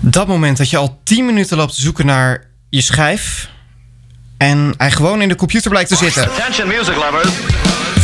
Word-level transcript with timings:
Dat 0.00 0.26
moment 0.26 0.56
dat 0.56 0.70
je 0.70 0.76
al 0.76 1.00
10 1.04 1.26
minuten 1.26 1.56
loopt 1.56 1.74
te 1.74 1.80
zoeken 1.80 2.06
naar 2.06 2.44
je 2.70 2.80
schijf. 2.80 3.48
En 4.36 4.74
hij 4.76 4.90
gewoon 4.90 5.22
in 5.22 5.28
de 5.28 5.34
computer 5.34 5.70
blijkt 5.70 5.88
te 5.88 5.96
zitten. 5.96 6.30
Attention 6.30 6.68
music 6.68 6.96
lovers. 6.96 7.28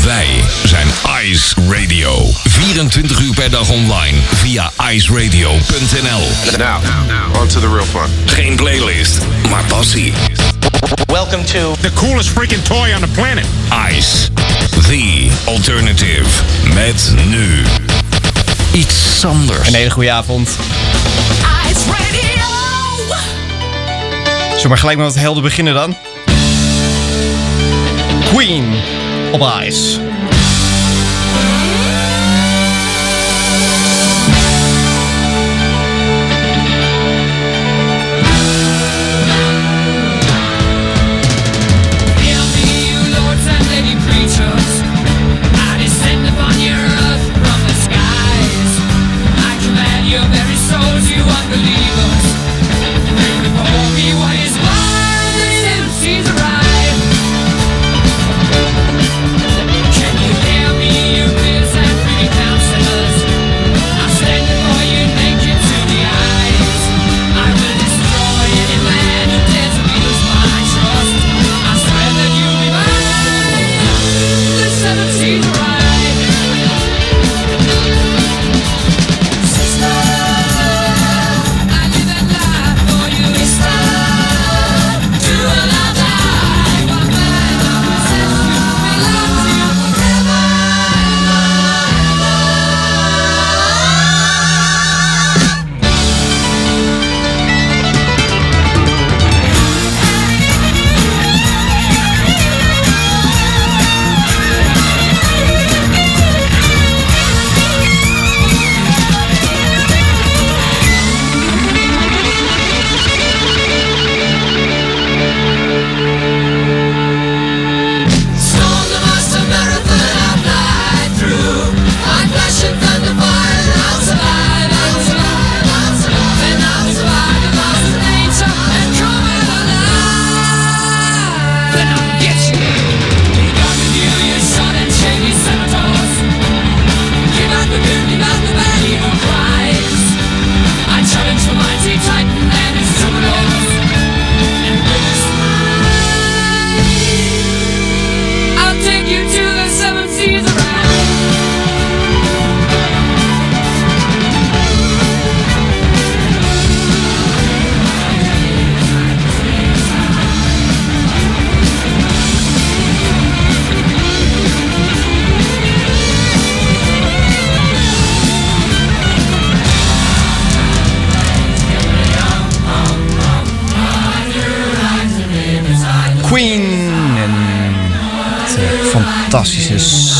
Wij 0.05 0.27
zijn 0.65 0.87
Ice 1.23 1.55
Radio. 1.71 2.31
24 2.49 3.21
uur 3.21 3.35
per 3.35 3.51
dag 3.51 3.71
online 3.71 4.19
via 4.35 4.71
iceradio.nl. 4.91 6.59
Now, 6.59 7.41
on 7.41 7.47
to 7.47 7.61
the 7.61 7.69
real 7.69 7.85
fun. 7.85 8.11
Geen 8.27 8.57
playlist, 8.57 9.19
maar 9.51 9.65
passie. 9.65 10.13
Welcome 11.07 11.45
to 11.45 11.75
The 11.81 11.93
coolest 11.93 12.29
freaking 12.29 12.65
toy 12.65 12.93
on 12.95 13.01
the 13.01 13.09
planet. 13.13 13.47
Ice, 13.97 14.29
the 14.71 15.31
alternative. 15.45 16.43
Met 16.75 17.13
nu 17.29 17.63
iets 18.73 19.25
anders. 19.25 19.69
Een 19.69 19.75
hele 19.75 19.91
goede 19.91 20.11
avond. 20.11 20.49
Maar 24.69 24.79
gelijk 24.79 24.99
met 24.99 25.07
wat 25.07 25.23
helder 25.23 25.43
beginnen 25.43 25.75
dan? 25.75 25.97
Queen 28.25 28.65
op 29.33 29.53
Ice. 29.63 30.06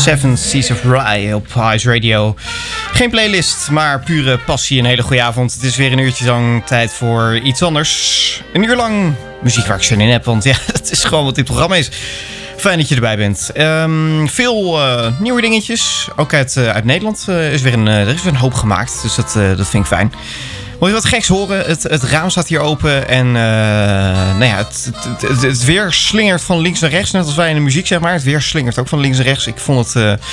Seven 0.07 0.37
Seas 0.37 0.71
of 0.71 0.83
Rye 0.83 1.35
op 1.35 1.47
Ice 1.73 1.91
Radio. 1.93 2.35
Geen 2.91 3.09
playlist, 3.09 3.69
maar 3.71 3.99
pure 4.03 4.37
passie. 4.37 4.79
Een 4.79 4.85
hele 4.85 5.01
goede 5.01 5.21
avond. 5.21 5.53
Het 5.53 5.63
is 5.63 5.75
weer 5.75 5.91
een 5.91 5.97
uurtje 5.97 6.25
lang 6.25 6.65
tijd 6.65 6.91
voor 6.91 7.39
iets 7.43 7.61
anders. 7.61 8.43
Een 8.53 8.63
uur 8.63 8.75
lang 8.75 9.13
muziek 9.41 9.65
waar 9.65 9.77
ik 9.77 9.83
zin 9.83 10.01
in 10.01 10.09
heb. 10.09 10.25
Want 10.25 10.43
ja, 10.43 10.55
het 10.71 10.91
is 10.91 11.03
gewoon 11.03 11.25
wat 11.25 11.35
dit 11.35 11.45
programma 11.45 11.75
is. 11.75 11.89
Fijn 12.57 12.77
dat 12.77 12.89
je 12.89 12.95
erbij 12.95 13.17
bent. 13.17 13.51
Ehm, 13.53 14.27
veel 14.27 14.79
eh, 14.79 15.19
nieuwe 15.19 15.41
dingetjes. 15.41 16.07
Ook 16.15 16.33
uit, 16.33 16.57
eh, 16.57 16.69
uit 16.69 16.83
Nederland 16.83 17.25
eh, 17.27 17.53
is 17.53 17.61
weer 17.61 17.73
een, 17.73 17.87
er 17.87 18.07
is 18.07 18.23
weer 18.23 18.33
een 18.33 18.39
hoop 18.39 18.53
gemaakt. 18.53 19.01
Dus 19.01 19.15
dat, 19.15 19.33
dat 19.57 19.67
vind 19.67 19.83
ik 19.83 19.89
fijn. 19.89 20.11
Wil 20.79 20.87
je 20.87 20.93
wat 20.93 21.05
geks 21.05 21.27
horen? 21.27 21.65
Het, 21.65 21.83
het 21.83 22.03
raam 22.03 22.29
staat 22.29 22.47
hier 22.47 22.59
open 22.59 23.07
en 23.07 23.27
eh, 23.27 23.33
nou 24.37 24.45
ja, 24.45 24.57
het, 24.57 24.91
het, 25.19 25.41
het, 25.41 25.65
weer 25.65 25.93
slingert 25.93 26.41
van 26.41 26.59
links 26.59 26.79
naar 26.79 26.89
rechts. 26.89 27.11
Net 27.11 27.25
als 27.25 27.35
wij 27.35 27.49
in 27.49 27.55
de 27.55 27.61
muziek, 27.61 27.87
zeg 27.87 27.99
maar. 27.99 28.13
Het 28.13 28.23
weer 28.23 28.41
slingert 28.41 28.79
ook 28.79 28.87
van 28.87 28.99
links 28.99 29.17
naar 29.17 29.25
rechts. 29.25 29.47
Ik 29.47 29.57
vond 29.57 29.93
het, 29.93 30.03
eh, 30.03 30.27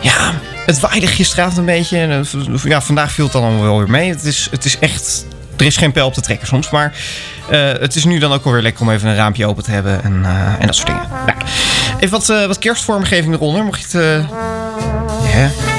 ja, 0.00 0.34
het 0.66 0.80
waaide 0.80 1.06
gisteravond 1.06 1.56
een 1.56 1.64
beetje. 1.64 1.98
Eh, 1.98 2.62
ja, 2.62 2.80
vandaag 2.80 3.12
viel 3.12 3.24
het 3.24 3.32
dan 3.32 3.42
allemaal 3.42 3.62
wel 3.62 3.78
weer 3.78 3.90
mee. 3.90 4.10
Het 4.10 4.24
is, 4.24 4.48
het 4.50 4.64
is 4.64 4.78
echt, 4.78 5.26
er 5.56 5.66
is 5.66 5.76
geen 5.76 5.92
pijl 5.92 6.06
op 6.06 6.14
te 6.14 6.20
trekken 6.20 6.46
soms. 6.46 6.70
Maar 6.70 6.92
het 7.80 7.96
is 7.96 8.04
nu 8.04 8.18
dan 8.18 8.32
ook 8.32 8.44
alweer 8.44 8.62
lekker 8.62 8.82
om 8.82 8.90
even 8.90 9.08
een 9.08 9.16
raampje 9.16 9.46
open 9.46 9.62
te 9.64 9.70
hebben 9.70 10.02
en, 10.02 10.24
en 10.58 10.66
dat 10.66 10.74
soort 10.74 10.88
dingen. 10.88 11.08
Nou, 11.26 11.38
even 12.00 12.10
wat, 12.10 12.26
wat 12.26 12.58
kerstvormgeving 12.58 13.34
eronder. 13.34 13.64
Mocht 13.64 13.92
je 13.92 13.98
het... 13.98 14.24
ja. 15.32 15.69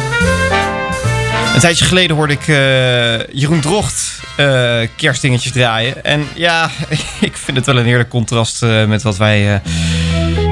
Een 1.53 1.59
tijdje 1.59 1.85
geleden 1.85 2.15
hoorde 2.15 2.33
ik 2.33 2.47
eh, 2.47 3.35
Jeroen 3.39 3.59
Drocht 3.59 4.19
eh, 4.35 4.79
kerstdingetjes 4.95 5.51
draaien. 5.51 6.03
En 6.03 6.27
ja, 6.35 6.69
ik 7.19 7.37
vind 7.37 7.57
het 7.57 7.65
wel 7.65 7.77
een 7.77 7.85
heerlijk 7.85 8.09
contrast 8.09 8.63
eh, 8.63 8.85
met 8.85 9.01
wat 9.01 9.17
wij... 9.17 9.61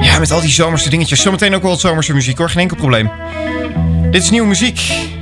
ja, 0.00 0.18
met 0.18 0.30
al 0.30 0.40
die 0.40 0.50
zomerse 0.50 0.90
dingetjes. 0.90 1.22
Zometeen 1.22 1.54
ook 1.54 1.62
wel 1.62 1.70
wat 1.70 1.80
zomerse 1.80 2.12
muziek 2.12 2.38
hoor, 2.38 2.50
geen 2.50 2.60
enkel 2.60 2.76
probleem. 2.76 3.10
Dit 4.10 4.22
is 4.22 4.30
nieuwe 4.30 4.48
muziek. 4.48 4.80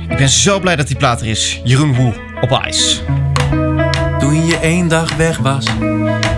Ik 0.09 0.17
ben 0.17 0.29
zo 0.29 0.59
blij 0.59 0.75
dat 0.75 0.87
die 0.87 0.97
plaat 0.97 1.21
er 1.21 1.27
is. 1.27 1.61
Jeroen 1.63 1.95
Woe 1.95 2.13
op 2.41 2.61
Ice. 2.67 2.99
Toen 4.19 4.45
je 4.45 4.57
één 4.61 4.87
dag 4.87 5.15
weg 5.15 5.37
was, 5.37 5.65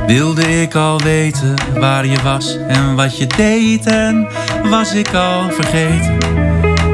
wilde 0.08 0.62
ik 0.62 0.76
al 0.76 1.02
weten 1.02 1.54
waar 1.80 2.06
je 2.06 2.22
was 2.24 2.58
en 2.68 2.96
wat 2.96 3.18
je 3.18 3.28
deed. 3.28 3.86
En 3.86 4.28
was 4.64 4.94
ik 4.94 5.14
al 5.14 5.52
vergeten 5.52 6.41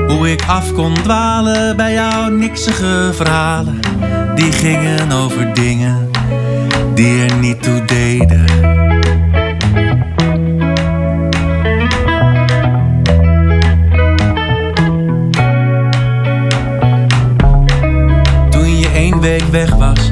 hoe 0.08 0.32
ik 0.32 0.44
af 0.48 0.74
kon 0.74 0.94
dwalen 0.94 1.76
bij 1.76 1.94
jouw 1.94 2.30
niksige 2.30 3.10
verhalen. 3.14 3.80
Die 4.36 4.52
gingen 4.52 5.12
over 5.12 5.54
dingen 5.54 6.10
die 6.94 7.24
er 7.24 7.36
niet 7.36 7.64
toe 7.64 7.86
deden. 7.86 8.46
Toen 18.50 18.80
je 18.80 18.90
één 18.94 19.20
week 19.20 19.44
weg 19.52 19.76
was, 19.76 20.12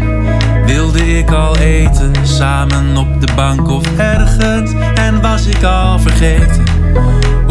wilde 0.65 1.17
ik 1.17 1.31
al 1.31 1.57
eten. 1.57 2.11
Samen 2.23 2.97
op 2.97 3.21
de 3.21 3.33
bank 3.35 3.69
of 3.69 3.97
ergens. 3.97 4.71
En 4.95 5.21
was 5.21 5.45
ik 5.45 5.63
al 5.63 5.99
vergeten 5.99 6.64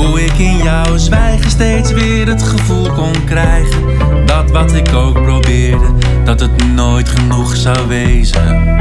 hoe 0.05 0.25
ik 0.25 0.39
in 0.39 0.57
jouw 0.57 0.97
zwijgen 0.97 1.51
steeds 1.51 1.93
weer 1.93 2.27
het 2.27 2.43
gevoel 2.43 2.93
kon 2.93 3.25
krijgen 3.25 3.83
Dat 4.27 4.51
wat 4.51 4.75
ik 4.75 4.95
ook 4.95 5.23
probeerde, 5.23 5.87
dat 6.25 6.41
het 6.41 6.75
nooit 6.75 7.09
genoeg 7.09 7.57
zou 7.57 7.89
wezen 7.89 8.73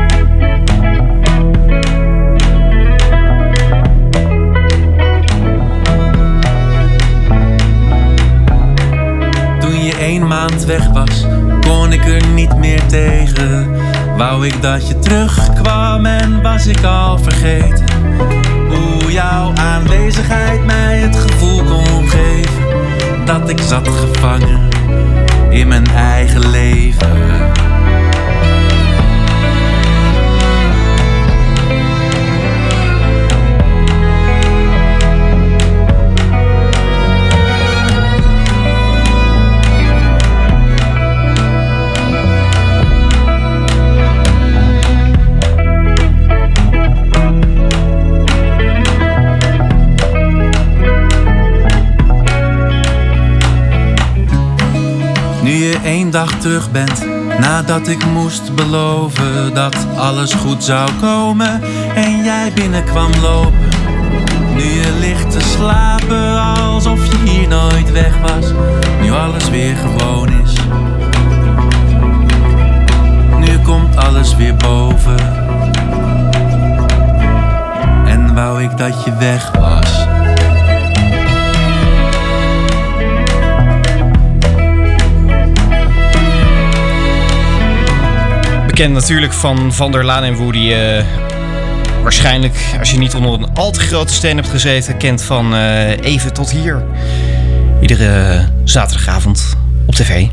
Toen 9.60 9.84
je 9.84 9.96
één 10.00 10.28
maand 10.28 10.66
weg 10.66 10.90
was, 10.90 11.26
kon 11.62 11.94
ik 11.94 12.06
er 12.06 12.28
niet 12.28 12.58
meer 12.58 12.86
tegen. 12.86 13.72
Wou 14.18 14.48
ik 14.48 14.62
dat 14.62 14.88
je 14.88 15.00
terugkwam 15.00 16.06
en 16.06 16.42
was 16.42 16.68
ik 16.68 16.84
al 16.84 17.18
vergeten. 17.18 17.86
Jouw 19.14 19.54
aanwezigheid 19.56 20.66
mij 20.66 20.98
het 20.98 21.16
gevoel 21.16 21.64
kon 21.64 22.10
geven 22.10 23.26
dat 23.26 23.50
ik 23.50 23.60
zat 23.60 23.88
gevangen 23.88 24.70
in 25.50 25.68
mijn 25.68 25.88
eigen 25.88 26.50
leven. 26.50 27.52
Dag 56.14 56.32
terug 56.40 56.72
bent, 56.72 57.06
nadat 57.40 57.88
ik 57.88 58.06
moest 58.06 58.56
beloven 58.56 59.54
dat 59.54 59.76
alles 59.96 60.34
goed 60.34 60.64
zou 60.64 60.90
komen 61.02 61.62
en 61.96 62.24
jij 62.24 62.52
binnenkwam 62.56 63.12
lopen. 63.22 63.70
Nu 64.56 64.64
je 64.64 64.98
ligt 65.00 65.32
te 65.32 65.42
slapen 65.42 66.42
alsof 66.42 67.06
je 67.06 67.30
hier 67.30 67.48
nooit 67.48 67.92
weg 67.92 68.20
was, 68.22 68.46
nu 69.02 69.12
alles 69.12 69.50
weer 69.50 69.76
gewoon 69.76 70.30
is. 70.44 70.54
Nu 73.40 73.60
komt 73.60 73.96
alles 73.98 74.36
weer 74.36 74.56
boven. 74.56 75.20
En 78.06 78.36
wou 78.36 78.64
ik 78.64 78.78
dat 78.78 79.04
je 79.04 79.16
weg 79.18 79.52
was. 79.52 80.03
Bekend 88.74 88.94
natuurlijk 88.94 89.34
van 89.34 89.74
Van 89.74 89.92
der 89.92 90.06
Laan 90.06 90.24
en 90.24 90.36
Woody. 90.36 90.74
eh, 90.74 91.04
waarschijnlijk, 92.04 92.56
als 92.80 92.92
je 92.92 92.98
niet 92.98 93.16
onder 93.16 93.34
een 93.34 93.54
al 93.54 93.72
te 93.72 93.80
grote 93.80 94.14
steen 94.14 94.36
hebt 94.36 94.50
gezeten, 94.50 94.98
kent 94.98 95.22
van 95.24 95.56
eh, 95.56 95.90
Even 96.02 96.34
tot 96.34 96.52
hier. 96.52 96.86
Iedere 97.82 98.46
zaterdagavond 98.64 99.58
op 99.86 99.96
tv. 99.96 100.28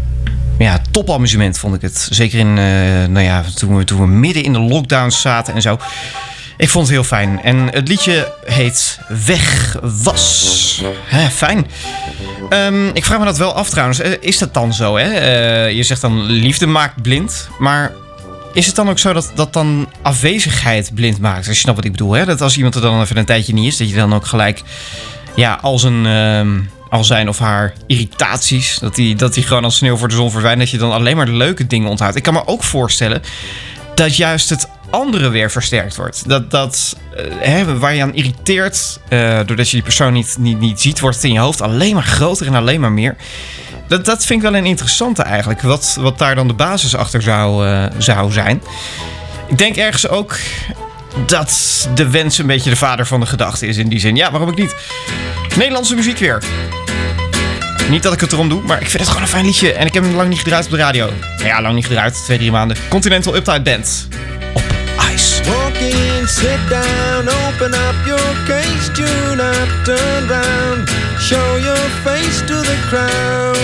Ja, 0.59 0.81
topamusement 0.91 1.59
vond 1.59 1.75
ik 1.75 1.81
het. 1.83 2.09
Zeker 2.11 2.39
in, 2.39 2.59
eh, 2.59 2.65
nou 3.09 3.21
ja, 3.21 3.45
toen 3.55 3.77
we, 3.77 3.85
toen 3.85 4.01
we 4.01 4.07
midden 4.07 4.43
in 4.43 4.53
de 4.53 4.61
lockdowns 4.61 5.21
zaten 5.21 5.55
en 5.55 5.63
zo. 5.63 5.79
Ik 6.57 6.69
vond 6.69 6.85
het 6.87 6.95
heel 6.95 7.05
fijn. 7.05 7.43
En 7.43 7.69
het 7.71 7.89
liedje 7.89 8.33
heet 8.45 8.99
Weg 9.27 9.77
was. 10.03 10.83
Fijn. 11.33 11.67
Ehm, 12.49 12.89
ik 12.89 13.05
vraag 13.05 13.19
me 13.19 13.25
dat 13.25 13.39
wel 13.39 13.55
af 13.55 13.71
trouwens. 13.71 14.01
Eh, 14.01 14.13
Is 14.21 14.39
dat 14.39 14.55
dan 14.55 14.75
zo? 14.75 14.97
Hè? 14.97 15.09
Eh, 15.11 15.73
je 15.77 15.83
zegt 15.83 16.01
dan 16.01 16.23
liefde 16.23 16.67
maakt 16.67 17.03
blind. 17.03 17.49
Maar 17.59 17.93
is 18.53 18.67
het 18.67 18.75
dan 18.75 18.89
ook 18.91 18.99
zo 18.99 19.13
dat, 19.13 19.33
dat 19.35 19.53
dan 19.53 19.89
afwezigheid 20.03 20.91
blind 20.95 21.19
maakt? 21.19 21.37
Als 21.37 21.47
je 21.47 21.55
snapt 21.55 21.77
wat 21.77 21.85
ik 21.85 21.93
bedoel. 21.93 22.13
Hè? 22.13 22.25
Dat 22.25 22.41
als 22.41 22.57
iemand 22.57 22.75
er 22.75 22.81
dan 22.81 23.01
even 23.01 23.17
een 23.17 23.25
tijdje 23.25 23.53
niet 23.53 23.67
is, 23.67 23.77
dat 23.77 23.89
je 23.89 23.95
dan 23.95 24.15
ook 24.15 24.27
gelijk 24.27 24.63
ja, 25.35 25.59
al, 25.63 25.79
zijn, 25.79 26.07
ehm, 26.07 26.61
al 26.89 27.05
zijn 27.05 27.29
of 27.29 27.39
haar 27.39 27.73
irritaties, 27.87 28.79
dat 28.79 28.95
die, 28.95 29.15
dat 29.15 29.35
die 29.35 29.43
gewoon 29.43 29.65
als 29.65 29.77
sneeuw 29.77 29.97
voor 29.97 30.09
de 30.09 30.15
zon 30.15 30.31
verdwijnen. 30.31 30.61
Dat 30.61 30.71
je 30.71 30.79
dan 30.79 30.93
alleen 30.93 31.17
maar 31.17 31.27
de 31.27 31.33
leuke 31.33 31.67
dingen 31.67 31.89
onthoudt. 31.89 32.17
Ik 32.17 32.23
kan 32.23 32.35
me 32.35 32.47
ook 32.47 32.63
voorstellen 32.63 33.23
dat 33.95 34.17
juist 34.17 34.49
het 34.49 34.69
andere 34.91 35.29
weer 35.29 35.51
versterkt 35.51 35.97
wordt. 35.97 36.29
Dat, 36.29 36.51
dat 36.51 36.97
eh, 37.17 37.25
hè, 37.39 37.79
waar 37.79 37.95
je 37.95 38.03
aan 38.03 38.15
irriteert, 38.15 39.01
eh, 39.09 39.41
doordat 39.47 39.69
je 39.69 39.75
die 39.75 39.83
persoon 39.83 40.13
niet, 40.13 40.37
niet, 40.39 40.61
niet 40.61 40.81
ziet, 40.81 41.01
wordt 41.01 41.17
het 41.17 41.25
in 41.25 41.33
je 41.33 41.39
hoofd 41.39 41.61
alleen 41.61 41.95
maar 41.95 42.03
groter 42.03 42.47
en 42.47 42.55
alleen 42.55 42.81
maar 42.81 42.93
meer. 42.93 43.17
Dat, 43.89 44.05
dat 44.05 44.25
vind 44.25 44.43
ik 44.43 44.51
wel 44.51 44.59
een 44.59 44.67
interessante 44.67 45.23
eigenlijk. 45.23 45.63
Wat, 45.63 45.97
wat 46.01 46.19
daar 46.19 46.35
dan 46.35 46.47
de 46.47 46.55
basis 46.55 46.97
achter 46.97 47.23
zou, 47.23 47.67
eh, 47.67 47.85
zou 47.99 48.33
zijn. 48.33 48.63
Ik 49.49 49.59
denk 49.59 49.77
ergens 49.77 50.09
ook 50.09 50.37
dat 51.27 51.89
de 51.95 52.11
wens 52.11 52.39
een 52.39 52.47
beetje 52.47 52.71
de 52.71 52.77
vader 52.77 53.07
van 53.07 53.21
de 53.21 53.27
gedachte 53.27 53.67
is 53.67 53.77
in 53.77 53.89
die 53.89 54.01
zin. 54.01 54.17
Ja, 54.17 54.31
waarom 54.31 54.49
ook 54.49 54.59
niet? 54.59 54.75
Nederlandse 55.57 55.95
muziek 55.95 56.19
weer. 56.19 56.43
Niet 57.89 58.03
dat 58.03 58.13
ik 58.13 58.21
het 58.21 58.33
erom 58.33 58.49
doe, 58.49 58.63
maar 58.63 58.81
ik 58.81 58.89
vind 58.89 58.99
het 58.99 59.09
gewoon 59.09 59.23
een 59.23 59.29
fijn 59.29 59.45
liedje. 59.45 59.73
En 59.73 59.87
ik 59.87 59.95
heb 59.95 60.03
hem 60.03 60.15
lang 60.15 60.29
niet 60.29 60.39
gedraaid 60.39 60.65
op 60.65 60.71
de 60.71 60.77
radio. 60.77 61.11
Nou 61.37 61.49
ja, 61.49 61.63
lang 61.63 61.75
niet 61.75 61.87
gedraaid. 61.87 62.25
Twee, 62.25 62.39
drie 62.39 62.51
maanden. 62.51 62.77
Continental 62.89 63.37
Uptight 63.37 63.63
Band. 63.63 64.09
In, 65.81 66.29
sit 66.29 66.61
down, 66.69 67.27
open 67.27 67.73
up 67.73 67.97
your 68.07 68.31
case, 68.45 68.89
tune 68.91 69.41
up, 69.41 69.69
turn 69.87 70.29
round, 70.29 70.87
show 71.19 71.57
your 71.57 71.85
face 72.05 72.41
to 72.43 72.55
the 72.55 72.77
crowd. 72.91 73.57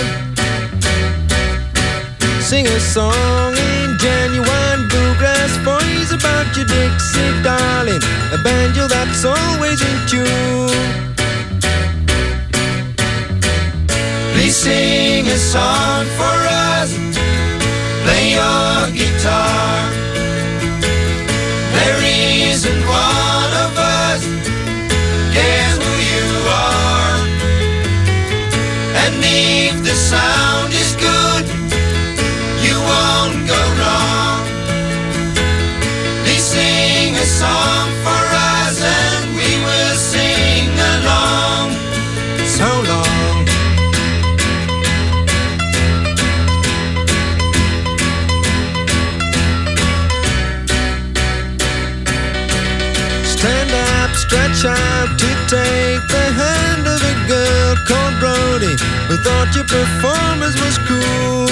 Sing 2.41 2.65
a 2.65 2.79
song 2.79 3.53
in 3.55 3.97
genuine 3.99 4.87
bluegrass 4.89 5.57
voice 5.57 6.11
about 6.11 6.47
your 6.57 6.65
Dixie 6.65 7.43
darling, 7.43 8.01
a 8.33 8.37
banjo 8.43 8.87
that's 8.87 9.23
always 9.23 9.79
in 9.81 9.97
tune. 10.07 11.13
Please 14.33 14.55
sing 14.55 15.27
a 15.27 15.37
song 15.37 16.05
for 16.17 16.37
us, 16.49 16.97
play 18.03 18.31
your 18.31 18.89
guitar. 18.97 19.96
Isn't 22.57 22.87
one 22.87 23.53
of 23.65 23.77
us 23.77 24.25
cares 25.31 25.77
who 25.77 25.93
you 26.11 26.27
are. 26.49 27.17
And 29.03 29.15
if 29.21 29.83
the 29.83 29.93
sound 29.93 30.73
is 30.73 30.95
good, 30.95 31.45
you 32.65 32.75
won't 32.91 33.47
go 33.53 33.61
wrong. 33.77 34.41
Please 36.23 36.45
sing 36.55 37.13
a 37.13 37.27
song 37.41 37.96
stretch 54.57 55.21
to 55.21 55.29
take 55.45 56.01
the 56.09 56.25
hand 56.41 56.87
of 56.87 56.99
a 57.13 57.15
girl 57.29 57.75
called 57.85 58.15
Brody 58.17 58.73
who 59.07 59.15
thought 59.25 59.53
your 59.53 59.67
performance 59.69 60.57
was 60.65 60.75
cool. 60.89 61.45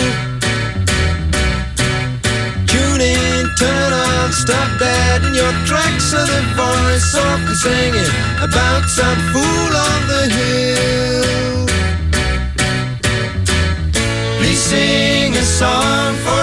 Tune 2.66 3.02
in, 3.02 3.46
turn 3.62 3.94
on, 3.94 4.32
stop 4.34 4.70
that 4.80 5.22
in 5.28 5.36
your 5.36 5.54
tracks 5.70 6.14
of 6.18 6.26
the 6.26 6.42
voice 6.58 7.06
softly 7.14 7.54
singing 7.54 8.12
about 8.42 8.84
some 8.90 9.20
fool 9.30 9.72
on 9.90 10.00
the 10.12 10.24
hill. 10.38 11.68
Please 14.40 14.62
sing 14.72 15.36
a 15.36 15.46
song 15.46 16.16
for 16.26 16.35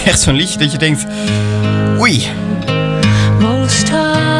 Echt, 0.04 0.20
zo'n 0.20 0.34
liedje 0.34 0.58
dat 0.58 0.72
je 0.72 0.78
denkt... 0.78 1.06
Oei, 1.98 2.28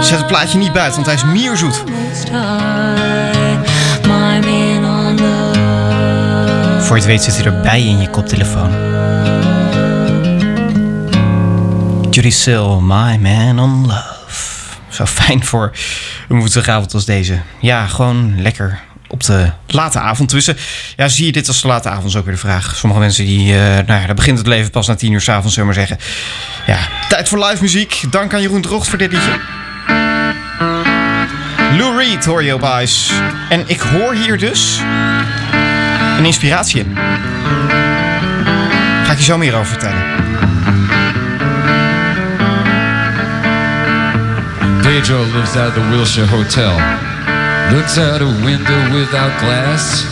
zet 0.00 0.18
het 0.18 0.26
plaatje 0.26 0.58
niet 0.58 0.72
buiten, 0.72 0.94
want 0.94 1.06
hij 1.06 1.14
is 1.14 1.40
mierzoet. 1.40 1.84
Voor 6.80 6.96
je 6.96 7.02
het 7.02 7.04
weet 7.04 7.22
zit 7.22 7.36
hij 7.36 7.44
erbij 7.44 7.82
in 7.82 8.00
je 8.00 8.10
koptelefoon. 8.10 8.70
Judy 12.10 12.30
Sill, 12.30 12.78
My 12.80 13.16
Man 13.16 13.58
on 13.58 13.86
Love. 13.86 14.76
Zo 14.88 15.06
fijn 15.06 15.44
voor 15.44 15.70
een 16.28 16.38
woensdagavond 16.38 16.94
als 16.94 17.04
deze. 17.04 17.40
Ja, 17.60 17.86
gewoon 17.86 18.42
lekker 18.42 18.80
late 19.66 19.98
avond. 19.98 20.28
Tussen, 20.28 20.56
ja, 20.96 21.08
zie 21.08 21.26
je 21.26 21.32
dit 21.32 21.48
als 21.48 21.62
de 21.62 21.68
late 21.68 21.88
avond 21.88 22.06
is 22.06 22.16
ook 22.16 22.24
weer 22.24 22.34
de 22.34 22.40
vraag. 22.40 22.76
Sommige 22.76 23.00
mensen 23.00 23.24
die, 23.24 23.54
eh, 23.54 23.60
nou 23.60 24.00
ja, 24.00 24.06
daar 24.06 24.14
begint 24.14 24.38
het 24.38 24.46
leven 24.46 24.70
pas 24.70 24.86
na 24.86 24.94
tien 24.94 25.12
uur 25.12 25.20
s'avonds, 25.20 25.54
zullen 25.54 25.70
we 25.70 25.76
maar 25.76 25.86
zeggen. 25.86 26.06
Ja, 26.66 26.78
tijd 27.08 27.28
voor 27.28 27.44
live 27.44 27.62
muziek. 27.62 28.02
Dank 28.10 28.34
aan 28.34 28.40
Jeroen 28.40 28.62
Drocht 28.62 28.88
voor 28.88 28.98
dit 28.98 29.12
liedje. 29.12 29.40
Lou 31.76 31.96
Reed 31.96 32.24
hoor 32.24 32.42
je 32.42 32.54
op 32.54 32.68
Ice. 32.82 33.12
En 33.48 33.64
ik 33.66 33.80
hoor 33.80 34.14
hier 34.14 34.38
dus 34.38 34.80
een 36.18 36.24
inspiratie 36.24 36.80
in. 36.80 36.96
Ga 39.04 39.12
ik 39.12 39.18
je 39.18 39.24
zo 39.24 39.38
meer 39.38 39.54
over 39.54 39.66
vertellen. 39.66 40.02
Pedro 44.82 45.24
lives 45.24 45.56
at 45.56 45.74
the 45.74 45.88
Wilshire 45.88 46.26
Hotel. 46.26 47.08
Looks 47.70 47.98
out 47.98 48.18
a 48.18 48.26
window 48.42 48.80
without 48.90 49.30
glass. 49.38 50.02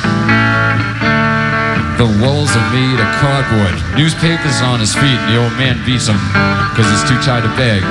The 1.98 2.06
walls 2.22 2.54
are 2.54 2.68
made 2.70 3.02
of 3.02 3.10
cardboard. 3.18 3.74
Newspapers 3.98 4.62
on 4.62 4.78
his 4.78 4.94
feet. 4.94 5.18
The 5.26 5.42
old 5.42 5.50
man 5.58 5.74
beats 5.82 6.06
him 6.06 6.14
because 6.70 6.86
he's 6.86 7.02
too 7.10 7.18
tired 7.26 7.42
to 7.42 7.50
beg. 7.58 7.82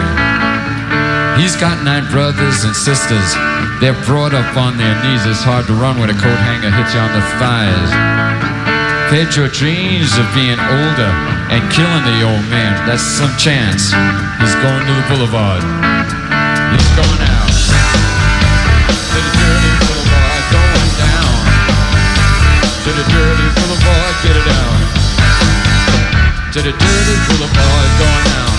He's 1.35 1.59
got 1.59 1.83
nine 1.83 2.07
brothers 2.15 2.63
and 2.63 2.71
sisters. 2.71 3.27
They're 3.83 3.99
brought 4.07 4.31
up 4.31 4.55
on 4.55 4.79
their 4.79 4.95
knees. 5.03 5.27
It's 5.27 5.43
hard 5.43 5.67
to 5.67 5.75
run 5.75 5.99
when 5.99 6.09
a 6.09 6.17
coat 6.17 6.39
hanger 6.47 6.71
hits 6.71 6.95
you 6.95 7.03
on 7.03 7.11
the 7.11 7.25
thighs. 7.35 7.91
Pedro 9.11 9.51
dreams 9.51 10.15
of 10.15 10.25
being 10.31 10.55
older 10.55 11.11
and 11.51 11.59
killing 11.75 12.03
the 12.07 12.23
old 12.23 12.47
man. 12.47 12.71
That's 12.87 13.03
some 13.03 13.35
chance. 13.35 13.91
He's 14.39 14.55
going 14.63 14.83
to 14.87 14.93
the 14.95 15.05
boulevard. 15.11 15.59
He's 16.71 16.89
going 16.95 17.21
out. 17.27 17.76
To 19.17 19.23
the 19.23 19.33
dirty 19.33 19.73
boulevard, 19.81 20.43
going 20.53 20.93
down. 21.01 21.33
To 22.85 22.91
the 22.93 23.05
dirty 23.09 23.47
boulevard, 23.57 24.13
get 24.21 24.37
it 24.37 24.45
down. 24.45 24.77
To 26.53 26.59
the 26.61 26.73
dirty 26.77 27.15
boulevard, 27.25 27.87
going 27.97 28.25
down. 28.29 28.53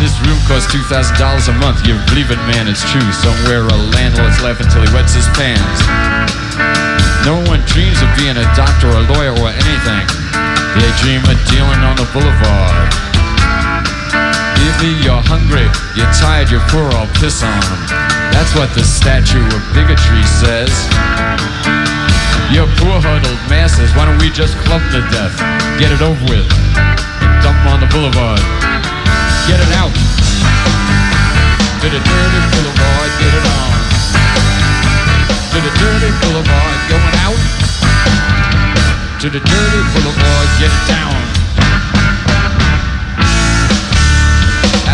This 0.00 0.16
room 0.24 0.40
costs 0.48 0.72
two 0.72 0.80
thousand 0.88 1.20
dollars 1.20 1.52
a 1.52 1.56
month. 1.60 1.84
You 1.84 2.00
believe 2.08 2.32
it, 2.32 2.40
man? 2.48 2.64
It's 2.64 2.80
true. 2.88 3.04
Somewhere 3.12 3.68
a 3.68 3.76
landlord's 3.92 4.40
laughing 4.40 4.72
till 4.72 4.80
he 4.80 4.88
wets 4.96 5.12
his 5.12 5.28
pants. 5.36 5.84
No 7.28 7.44
one 7.44 7.60
dreams 7.68 8.00
of 8.00 8.08
being 8.16 8.40
a 8.40 8.46
doctor 8.56 8.88
or 8.88 9.04
a 9.04 9.06
lawyer 9.12 9.36
or 9.36 9.52
anything. 9.52 10.04
They 10.80 10.88
dream 11.04 11.20
of 11.28 11.36
dealing 11.52 11.84
on 11.84 12.00
the 12.00 12.08
boulevard. 12.08 12.88
Either 14.64 14.92
you're 15.04 15.24
hungry, 15.28 15.68
you're 15.94 16.12
tired, 16.16 16.50
you're 16.50 16.64
poor, 16.72 16.88
I'll 16.96 17.10
piss 17.20 17.42
on 17.42 17.52
'em. 17.52 17.80
That's 18.32 18.54
what 18.54 18.72
the 18.74 18.84
statue 18.84 19.44
of 19.44 19.62
bigotry 19.74 20.24
says. 20.40 20.72
You 22.50 22.64
poor 22.78 23.00
huddled 23.02 23.42
masses, 23.48 23.90
why 23.94 24.04
don't 24.06 24.18
we 24.18 24.30
just 24.30 24.56
club 24.64 24.80
them 24.92 25.02
to 25.02 25.10
death? 25.10 25.34
Get 25.78 25.90
it 25.90 26.00
over 26.00 26.24
with. 26.30 26.46
And 26.76 27.32
dump 27.42 27.58
them 27.58 27.68
on 27.74 27.80
the 27.80 27.86
boulevard. 27.86 28.40
Get 29.48 29.58
it 29.60 29.72
out. 29.76 29.92
To 31.82 31.86
the 31.90 32.00
dirty 32.00 32.40
boulevard, 32.52 33.10
get 33.18 33.34
it 33.34 33.46
on. 33.46 33.72
To 35.52 35.58
the 35.60 35.72
dirty 35.80 36.10
boulevard, 36.22 36.76
going 36.88 37.16
out. 37.26 37.40
To 39.20 39.30
the 39.30 39.40
dirty 39.40 39.82
boulevard, 39.92 40.48
get 40.58 40.70
it 40.70 40.84
down. 40.88 41.16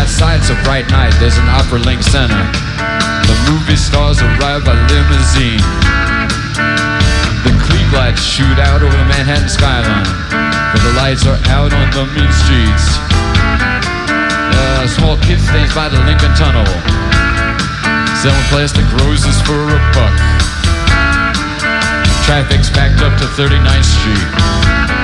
Outside 0.03 0.43
a 0.51 0.63
bright 0.67 0.83
night, 0.91 1.15
there's 1.23 1.37
an 1.39 1.47
opera 1.47 1.79
link 1.79 2.03
center. 2.03 2.35
The 2.35 3.37
movie 3.47 3.79
stars 3.79 4.19
arrive 4.19 4.67
by 4.67 4.75
limousine. 4.91 5.63
The 7.47 7.55
Klieg 7.63 7.87
lights 7.95 8.19
shoot 8.19 8.59
out 8.59 8.83
over 8.83 8.91
the 8.91 9.07
Manhattan 9.07 9.47
skyline. 9.47 10.03
But 10.27 10.83
the 10.83 10.91
lights 10.99 11.23
are 11.23 11.39
out 11.47 11.71
on 11.71 11.87
the 11.95 12.03
mean 12.11 12.27
streets. 12.35 12.99
A 14.83 14.91
small 14.91 15.15
kid 15.23 15.39
stands 15.39 15.71
by 15.71 15.87
the 15.87 16.03
Lincoln 16.03 16.35
Tunnel. 16.35 16.67
Selling 18.19 18.47
plastic 18.51 18.83
roses 19.07 19.39
for 19.47 19.55
a 19.55 19.79
buck. 19.95 20.19
Traffic's 22.27 22.69
backed 22.75 22.99
up 22.99 23.15
to 23.23 23.25
39th 23.39 23.87
Street. 23.87 25.02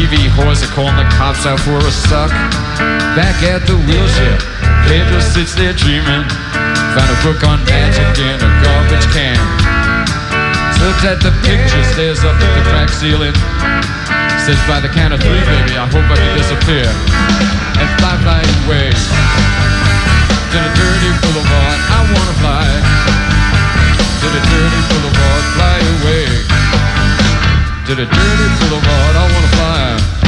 TV 0.00 0.32
whores 0.32 0.64
are 0.64 0.72
calling 0.72 0.96
the 0.96 1.04
cops 1.12 1.44
out 1.44 1.60
for 1.60 1.76
a 1.76 1.92
suck. 1.92 2.32
Back 3.12 3.36
at 3.44 3.68
the 3.68 3.76
wheelchair, 3.84 4.40
Pedro 4.88 5.20
sits 5.20 5.52
there 5.52 5.76
dreaming. 5.76 6.24
Found 6.96 7.10
a 7.12 7.18
book 7.20 7.44
on 7.44 7.60
magic 7.68 8.08
in 8.16 8.40
a 8.40 8.50
garbage 8.64 9.04
can. 9.12 9.36
Looks 10.80 11.04
at 11.04 11.20
the 11.20 11.28
picture, 11.44 11.84
stares 11.92 12.24
up 12.24 12.32
at 12.32 12.52
the 12.56 12.64
cracked 12.72 12.96
ceiling. 12.96 13.36
Says 14.48 14.56
by 14.64 14.80
the 14.80 14.88
count 14.88 15.12
of 15.12 15.20
three, 15.20 15.44
baby, 15.44 15.76
I 15.76 15.84
hope 15.84 16.08
I 16.08 16.16
can 16.16 16.32
disappear. 16.32 16.88
And 17.76 17.88
fly, 18.00 18.16
fly 18.24 18.40
away. 18.64 18.88
To 20.48 20.58
the 20.64 20.72
dirty 20.80 21.12
boulevard, 21.20 21.78
I 21.92 22.00
wanna 22.08 22.36
fly. 22.40 23.19
The 28.00 28.06
dirty 28.06 28.48
boulevard, 28.60 29.16
I 29.16 29.30
wanna 29.30 29.48
fly. 29.48 30.19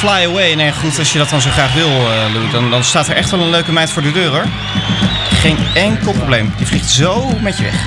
Fly 0.00 0.24
Away. 0.24 0.54
Nee, 0.54 0.72
goed, 0.72 0.98
als 0.98 1.12
je 1.12 1.18
dat 1.18 1.28
dan 1.28 1.40
zo 1.40 1.50
graag 1.50 1.72
wil, 1.72 1.88
eh, 1.88 2.32
Lou, 2.32 2.50
dan, 2.50 2.70
dan 2.70 2.84
staat 2.84 3.08
er 3.08 3.16
echt 3.16 3.30
wel 3.30 3.40
een 3.40 3.50
leuke 3.50 3.72
meid 3.72 3.90
voor 3.90 4.02
de 4.02 4.12
deur, 4.12 4.30
hoor. 4.30 4.46
Geen 5.30 5.56
enkel 5.74 6.12
probleem. 6.12 6.52
Die 6.56 6.66
vliegt 6.66 6.90
zo 6.90 7.38
met 7.40 7.56
je 7.56 7.62
weg. 7.62 7.84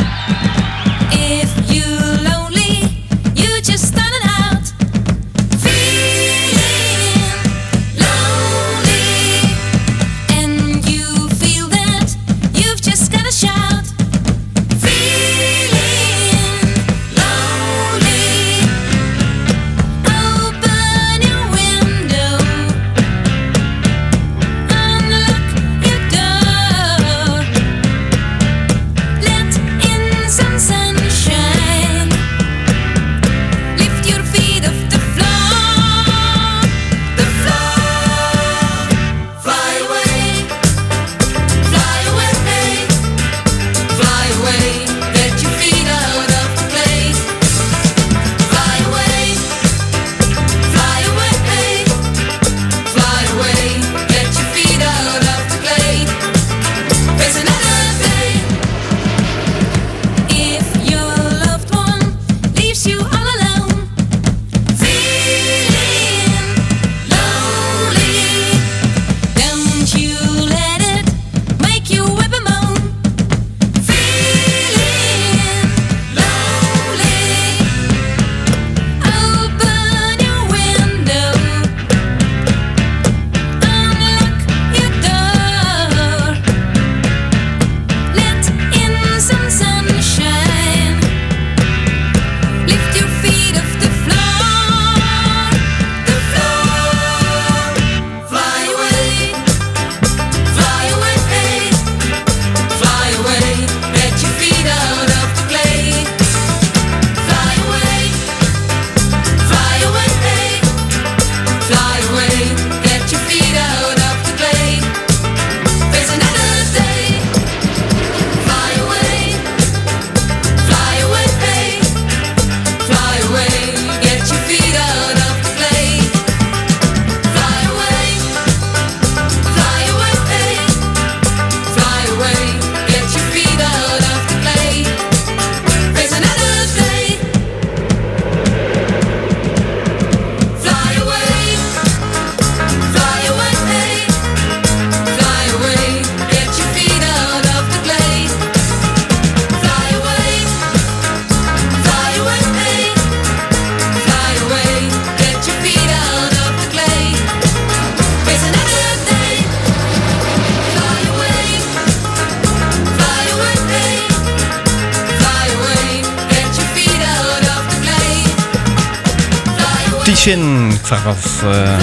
Ik 170.26 170.80
vraag 170.82 171.06
eh, 171.44 171.80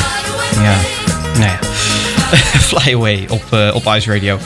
ja, 0.62 0.76
nou 1.32 1.44
ja. 1.44 1.58
Fly 2.68 2.94
Away 2.94 3.26
op, 3.28 3.52
eh, 3.52 3.74
op 3.74 3.86
Ice 3.86 4.12
Radio. 4.12 4.38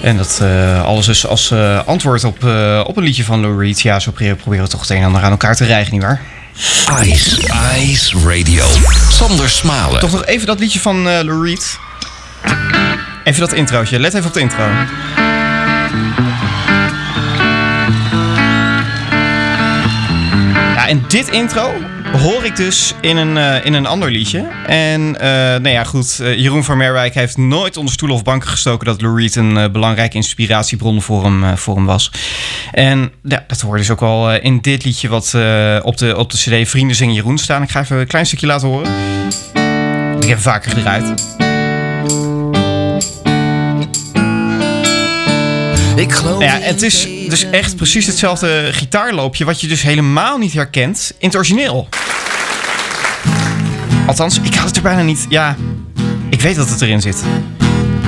En 0.00 0.16
dat 0.16 0.38
eh, 0.42 0.84
alles 0.84 1.06
dus 1.06 1.26
als 1.26 1.52
antwoord 1.86 2.24
op, 2.24 2.36
op 2.86 2.96
een 2.96 3.02
liedje 3.02 3.24
van 3.24 3.40
Lou 3.40 3.64
Reed. 3.64 3.80
Ja, 3.80 3.98
zo 3.98 4.10
proberen 4.10 4.64
we 4.64 4.68
toch 4.68 4.80
het 4.80 4.90
een 4.90 4.96
en 4.96 5.04
ander 5.04 5.22
aan 5.22 5.30
elkaar 5.30 5.56
te 5.56 5.64
rijgen, 5.64 5.92
nietwaar? 5.92 6.22
Ice, 7.02 7.40
Ice 7.76 8.18
Radio. 8.18 8.64
Sander 9.10 9.50
Smalen. 9.50 10.00
Toch 10.00 10.12
nog 10.12 10.24
even 10.24 10.46
dat 10.46 10.58
liedje 10.58 10.80
van 10.80 11.02
Lou 11.02 11.48
Reed. 11.48 11.78
Even 13.24 13.40
dat 13.40 13.52
introotje. 13.52 13.98
Let 13.98 14.14
even 14.14 14.26
op 14.26 14.34
de 14.34 14.40
intro. 14.40 14.64
En 20.88 21.04
dit 21.08 21.28
intro 21.28 21.72
hoor 22.12 22.44
ik 22.44 22.56
dus 22.56 22.94
in 23.00 23.16
een, 23.16 23.36
eh, 23.36 23.64
in 23.64 23.72
een 23.72 23.86
ander 23.86 24.10
liedje. 24.10 24.48
En 24.66 25.20
eh, 25.20 25.28
nou 25.28 25.68
ja, 25.68 25.84
goed. 25.84 26.20
eh, 26.20 26.38
Jeroen 26.38 26.64
van 26.64 26.76
Merwijk 26.76 27.14
heeft 27.14 27.36
nooit 27.36 27.76
onder 27.76 27.92
stoelen 27.92 28.16
of 28.16 28.22
banken 28.22 28.48
gestoken 28.48 28.86
dat 28.86 29.00
Lou 29.00 29.30
een 29.32 29.72
belangrijke 29.72 30.16
inspiratiebron 30.16 31.02
voor 31.02 31.24
hem, 31.24 31.56
voor 31.58 31.74
hem 31.74 31.86
was. 31.86 32.10
En 32.72 33.12
ja, 33.22 33.44
dat 33.46 33.60
hoorde 33.60 33.78
dus 33.78 33.90
ook 33.90 34.00
eh, 34.00 34.34
in 34.44 34.58
dit 34.60 34.84
liedje 34.84 35.08
wat 35.08 35.34
op, 35.82 35.96
de, 35.96 36.14
op 36.16 36.30
de 36.30 36.36
CD 36.36 36.68
Vrienden 36.68 36.96
Zingen 36.96 37.14
Jeroen 37.14 37.38
staan. 37.38 37.62
Ik 37.62 37.70
ga 37.70 37.80
even 37.80 37.96
een 37.96 38.06
klein 38.06 38.26
stukje 38.26 38.46
laten 38.46 38.68
horen. 38.68 38.92
Ik 40.20 40.28
heb 40.28 40.38
vaker 40.38 40.70
gedraaid. 40.70 41.45
Ik 45.96 46.12
geloof 46.12 46.42
Ja, 46.42 46.58
het 46.60 46.82
is 46.82 47.08
dus 47.28 47.50
echt 47.50 47.76
precies 47.76 48.06
hetzelfde 48.06 48.68
gitaarloopje... 48.72 49.44
wat 49.44 49.60
je 49.60 49.66
dus 49.66 49.82
helemaal 49.82 50.38
niet 50.38 50.52
herkent 50.52 51.12
in 51.18 51.26
het 51.26 51.36
origineel. 51.36 51.88
Althans, 54.06 54.40
ik 54.40 54.54
had 54.54 54.66
het 54.66 54.76
er 54.76 54.82
bijna 54.82 55.02
niet... 55.02 55.26
Ja, 55.28 55.56
ik 56.30 56.40
weet 56.40 56.56
dat 56.56 56.68
het 56.68 56.82
erin 56.82 57.00
zit. 57.00 57.22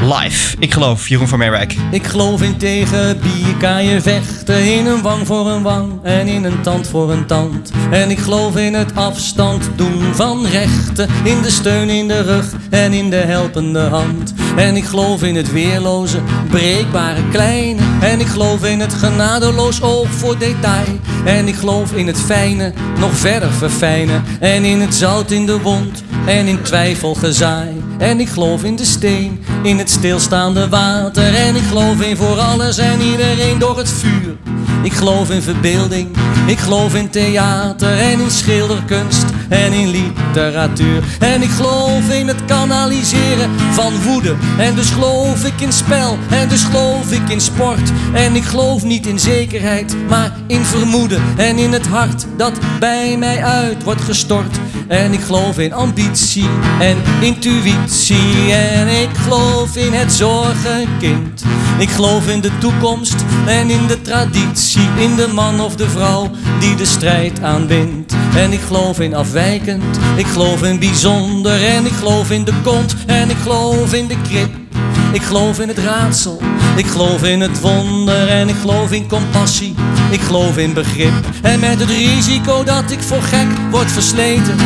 Live. 0.02 0.56
Ik 0.58 0.72
geloof, 0.72 1.08
Jeroen 1.08 1.28
van 1.28 1.38
Merwijk. 1.38 1.76
Ik 1.90 2.06
geloof 2.06 2.42
in 2.42 2.56
tegen 2.56 3.20
bierkaaien 3.20 4.02
vechten 4.02 4.64
In 4.64 4.86
een 4.86 5.02
wang 5.02 5.26
voor 5.26 5.50
een 5.50 5.62
wang 5.62 5.92
en 6.02 6.26
in 6.26 6.44
een 6.44 6.60
tand 6.60 6.88
voor 6.88 7.12
een 7.12 7.26
tand 7.26 7.72
En 7.90 8.10
ik 8.10 8.18
geloof 8.18 8.56
in 8.56 8.74
het 8.74 8.94
afstand 8.94 9.70
doen 9.76 10.14
van 10.14 10.46
rechten 10.46 11.08
In 11.24 11.42
de 11.42 11.50
steun 11.50 11.88
in 11.88 12.08
de 12.08 12.22
rug 12.22 12.52
en 12.70 12.92
in 12.92 13.10
de 13.10 13.16
helpende 13.16 13.80
hand 13.80 14.34
En 14.58 14.76
ik 14.76 14.84
geloof 14.84 15.22
in 15.22 15.36
het 15.36 15.52
weerloze, 15.52 16.18
breekbare 16.50 17.28
kleine 17.30 17.82
En 18.00 18.20
ik 18.20 18.26
geloof 18.26 18.64
in 18.64 18.80
het 18.80 18.94
genadeloos 18.94 19.82
oog 19.82 20.08
voor 20.10 20.38
detail 20.38 20.98
En 21.24 21.48
ik 21.48 21.54
geloof 21.54 21.92
in 21.92 22.06
het 22.06 22.20
fijne, 22.20 22.72
nog 22.98 23.16
verder 23.16 23.52
verfijnen 23.52 24.24
En 24.40 24.64
in 24.64 24.80
het 24.80 24.94
zout 24.94 25.30
in 25.30 25.46
de 25.46 25.60
wond 25.60 26.02
en 26.26 26.46
in 26.46 26.62
twijfel 26.62 27.14
gezaai. 27.14 27.82
En 27.98 28.20
ik 28.20 28.28
geloof 28.28 28.64
in 28.64 28.76
de 28.76 28.84
steen, 28.84 29.44
in 29.62 29.78
het 29.78 29.90
stilstaande 29.90 30.68
water. 30.68 31.34
En 31.34 31.56
ik 31.56 31.62
geloof 31.62 32.00
in 32.00 32.16
voor 32.16 32.38
alles 32.38 32.78
en 32.78 33.00
iedereen 33.00 33.58
door 33.58 33.78
het 33.78 33.90
vuur. 33.90 34.36
Ik 34.82 34.92
geloof 34.92 35.30
in 35.30 35.42
verbeelding, 35.42 36.08
ik 36.46 36.58
geloof 36.58 36.94
in 36.94 37.10
theater 37.10 37.98
en 37.98 38.20
in 38.20 38.30
schilderkunst 38.30 39.24
en 39.48 39.72
in 39.72 39.88
literatuur. 39.88 41.02
En 41.18 41.42
ik 41.42 41.50
geloof 41.50 42.10
in 42.10 42.28
het 42.28 42.44
kanaliseren 42.44 43.50
van 43.72 44.02
woede. 44.02 44.34
En 44.58 44.74
dus 44.74 44.90
geloof 44.90 45.44
ik 45.44 45.60
in 45.60 45.72
spel 45.72 46.18
en 46.30 46.48
dus 46.48 46.64
geloof 46.64 47.12
ik 47.12 47.28
in 47.28 47.40
sport. 47.40 47.92
En 48.12 48.36
ik 48.36 48.44
geloof 48.44 48.82
niet 48.82 49.06
in 49.06 49.18
zekerheid, 49.18 49.96
maar 50.08 50.32
in 50.46 50.64
vermoeden. 50.64 51.22
En 51.36 51.58
in 51.58 51.72
het 51.72 51.86
hart 51.86 52.26
dat 52.36 52.52
bij 52.78 53.16
mij 53.18 53.44
uit 53.44 53.82
wordt 53.82 54.00
gestort. 54.02 54.58
En 54.88 55.12
ik 55.12 55.20
geloof 55.20 55.58
in 55.58 55.72
ambitie 55.72 56.48
en 56.80 56.96
intuïtie. 57.20 58.52
En 58.52 59.02
ik 59.02 59.08
geloof 59.16 59.76
in 59.76 59.92
het 59.92 60.12
zorgenkind. 60.12 61.44
Ik 61.78 61.88
geloof 61.88 62.28
in 62.28 62.40
de 62.40 62.58
toekomst 62.58 63.24
en 63.46 63.70
in 63.70 63.86
de 63.86 64.02
traditie. 64.02 64.88
In 64.98 65.16
de 65.16 65.28
man 65.34 65.60
of 65.60 65.76
de 65.76 65.88
vrouw 65.88 66.30
die 66.60 66.74
de 66.74 66.84
strijd 66.84 67.42
aanwindt. 67.42 68.14
En 68.36 68.52
ik 68.52 68.60
geloof 68.60 69.00
in 69.00 69.14
afwijkend. 69.14 69.98
Ik 70.16 70.26
geloof 70.26 70.62
in 70.62 70.78
bijzonder. 70.78 71.64
En 71.64 71.86
ik 71.86 71.92
geloof 71.92 72.30
in 72.30 72.44
de 72.44 72.54
kont. 72.62 72.94
En 73.06 73.30
ik 73.30 73.36
geloof 73.36 73.92
in 73.92 74.06
de 74.06 74.20
krip. 74.28 74.67
Ik 75.12 75.22
geloof 75.22 75.60
in 75.60 75.68
het 75.68 75.78
raadsel, 75.78 76.40
ik 76.76 76.86
geloof 76.86 77.22
in 77.22 77.40
het 77.40 77.60
wonder 77.60 78.28
en 78.28 78.48
ik 78.48 78.54
geloof 78.60 78.92
in 78.92 79.08
compassie. 79.08 79.74
Ik 80.10 80.20
geloof 80.20 80.56
in 80.56 80.72
begrip 80.72 81.12
en 81.42 81.60
met 81.60 81.80
het 81.80 81.90
risico 81.90 82.64
dat 82.64 82.90
ik 82.90 83.00
voor 83.00 83.22
gek 83.22 83.46
word 83.70 83.92
versleten. 83.92 84.56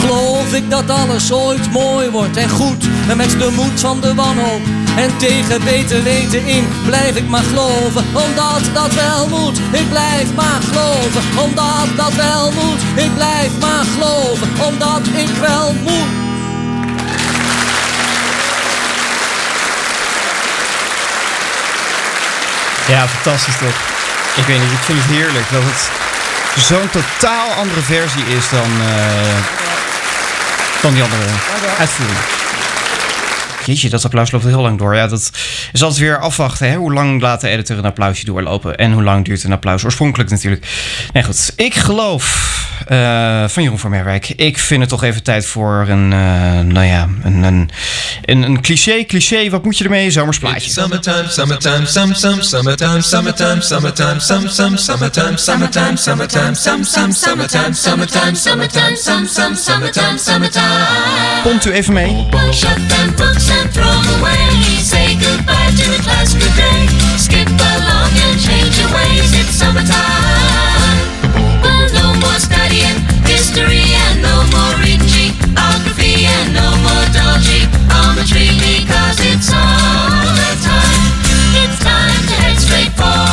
Geloof 0.00 0.54
ik 0.54 0.70
dat 0.70 0.90
alles 0.90 1.32
ooit 1.32 1.70
mooi 1.72 2.10
wordt 2.10 2.36
en 2.36 2.48
goed 2.48 2.84
en 3.08 3.16
met 3.16 3.30
de 3.30 3.52
moed 3.56 3.80
van 3.80 4.00
de 4.00 4.14
wanhoop. 4.14 4.60
En 4.96 5.16
tegen 5.16 5.64
beter 5.64 6.02
weten 6.02 6.46
in 6.46 6.64
blijf 6.86 7.16
ik 7.16 7.28
maar 7.28 7.42
geloven, 7.42 8.04
omdat 8.12 8.60
dat 8.72 8.94
wel 8.94 9.28
moet. 9.28 9.58
Ik 9.72 9.88
blijf 9.90 10.34
maar 10.34 10.60
geloven, 10.62 11.22
omdat 11.44 11.96
dat 11.96 12.14
wel 12.14 12.52
moet. 12.52 13.04
Ik 13.04 13.14
blijf 13.14 13.50
maar 13.60 13.84
geloven, 13.84 14.48
omdat 14.68 15.06
ik 15.06 15.28
wel 15.40 15.72
moet. 15.72 16.27
Ja, 22.88 23.08
fantastisch 23.08 23.56
toch? 23.56 23.76
Ik 24.36 24.44
weet 24.44 24.60
niet, 24.60 24.72
ik 24.72 24.78
vind 24.78 24.98
het 25.02 25.10
heerlijk 25.10 25.50
dat 25.50 25.62
het 25.64 25.90
zo'n 26.64 26.90
totaal 26.90 27.50
andere 27.50 27.80
versie 27.80 28.24
is 28.24 28.48
dan, 28.48 28.70
eh, 28.80 29.36
dan 30.82 30.92
die 30.92 31.02
andere 31.02 31.22
uitvoering. 31.78 32.18
Jeetje, 33.64 33.88
dat 33.88 34.04
applaus 34.04 34.30
loopt 34.30 34.44
heel 34.44 34.60
lang 34.60 34.78
door. 34.78 34.94
Ja, 34.94 35.06
dat 35.06 35.30
is 35.72 35.82
altijd 35.82 36.00
weer 36.00 36.18
afwachten. 36.18 36.70
Hè? 36.70 36.76
Hoe 36.76 36.92
lang 36.92 37.20
laat 37.20 37.40
de 37.40 37.48
editor 37.48 37.78
een 37.78 37.84
applausje 37.84 38.24
doorlopen? 38.24 38.76
En 38.76 38.92
hoe 38.92 39.02
lang 39.02 39.24
duurt 39.24 39.44
een 39.44 39.52
applaus? 39.52 39.84
Oorspronkelijk 39.84 40.30
natuurlijk. 40.30 40.66
Nee, 41.12 41.22
goed. 41.22 41.52
Ik 41.56 41.74
geloof 41.74 42.57
eh, 42.86 43.48
van 43.48 43.62
Jeroen 43.62 43.78
van 43.78 43.90
Merwijk. 43.90 44.28
Ik 44.28 44.58
vind 44.58 44.80
het 44.80 44.88
toch 44.88 45.02
even 45.02 45.22
tijd 45.22 45.46
voor 45.46 45.86
een, 45.88 46.12
eh, 46.12 46.18
nou 46.60 46.86
ja, 46.86 47.08
een, 47.22 47.42
een, 47.42 47.70
een, 48.24 48.42
een 48.42 48.60
cliché. 48.60 49.04
Cliché, 49.04 49.50
wat 49.50 49.64
moet 49.64 49.78
je 49.78 49.84
ermee? 49.84 50.10
Zomersplaatje. 50.10 50.70
Summertime, 50.70 51.24
summertime, 51.28 51.86
some, 51.86 52.14
some, 52.14 52.42
summertime, 52.42 53.00
summertime, 53.02 53.60
summertime, 53.62 54.20
some, 54.20 54.48
some, 54.48 54.76
summertime, 54.76 55.36
summertime, 55.36 55.96
summertime, 55.96 56.54
some, 56.54 56.84
some, 56.84 57.12
summertime, 57.12 57.74
summertime, 57.74 58.34
summertime, 58.34 58.96
some, 58.96 59.26
some, 59.26 59.54
summertime, 59.56 60.18
summertime. 60.18 61.42
Komt 61.42 61.64
u 61.64 61.72
even 61.72 61.92
mee? 61.94 62.26
Shut 62.50 62.88
them 62.88 63.14
books 63.16 63.50
and 63.50 63.72
throw 63.72 63.90
'em 63.90 64.18
away. 64.18 64.82
Say 64.82 65.16
goodbye 65.20 65.70
to 65.76 65.90
the 65.90 66.02
class, 66.02 66.32
good 66.32 66.54
day. 66.56 66.88
Skip 67.16 67.48
along 67.48 68.12
and 68.30 68.40
change 68.40 68.78
your 68.80 68.90
ways. 68.92 69.32
It's 69.32 69.56
summertime. 69.58 70.57
More 72.20 72.40
studying 72.40 72.98
history 73.24 73.82
and 74.04 74.22
no 74.22 74.34
more 74.52 74.74
reading 74.82 75.06
geography 75.06 76.26
and 76.26 76.54
no 76.54 76.68
more 76.82 76.98
the 78.18 78.24
tree 78.24 78.50
because 78.58 79.18
it's 79.20 79.46
summertime. 79.46 81.02
It's 81.62 81.78
time 81.78 82.22
to 82.26 82.34
head 82.42 82.58
straight 82.58 82.92
for 82.98 83.27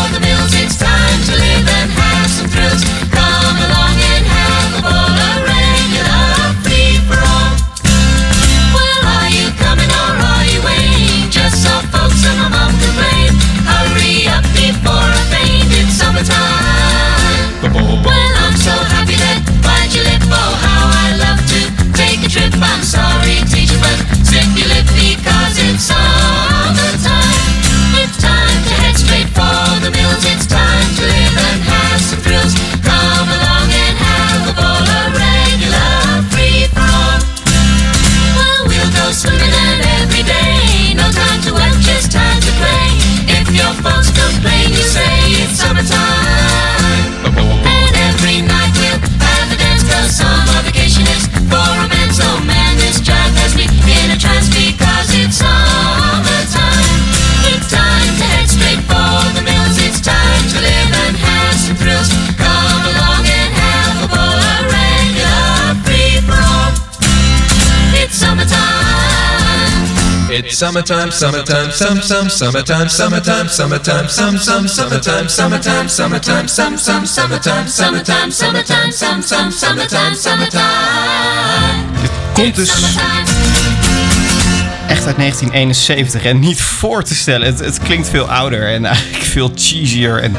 It's 70.37 70.57
summertime, 70.57 71.11
summertime, 71.11 71.71
some, 71.71 72.01
some, 72.01 72.29
summertime, 72.29 72.89
summertime, 72.89 73.47
summertime, 73.47 74.09
some, 74.09 74.37
some, 74.37 74.67
summertime, 74.67 75.29
summertime, 75.29 75.87
summertime, 75.87 76.47
some, 76.49 76.75
some, 76.75 77.05
summertime, 77.05 77.69
summertime, 77.69 78.31
summertime, 78.31 78.91
some, 78.91 79.21
some, 79.21 79.51
summertime, 79.51 80.15
summertime. 80.15 81.85
Komt 82.33 82.55
dus 82.55 82.69
echt 84.87 85.05
uit 85.05 85.17
1971 85.17 86.23
en 86.23 86.39
niet 86.39 86.61
voor 86.61 87.03
te 87.03 87.15
stellen. 87.15 87.47
Het, 87.47 87.59
het 87.59 87.79
klinkt 87.79 88.09
veel 88.09 88.29
ouder 88.29 88.73
en 88.73 88.85
eigenlijk 88.85 89.23
veel 89.23 89.51
cheesier. 89.55 90.21
En 90.21 90.31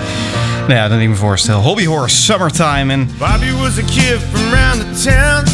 nou 0.60 0.74
ja, 0.74 0.88
dan 0.88 0.98
niet 0.98 1.08
me 1.08 1.14
voorstellen. 1.14 1.60
Hobby 1.60 1.84
Horse, 1.84 2.16
Summertime 2.16 2.92
en 2.92 3.10
Bobby 3.18 3.52
was 3.52 3.78
a 3.78 3.82
kid 3.86 4.18
from 4.32 4.52
round 4.52 4.80
the 4.80 5.10
town. 5.10 5.44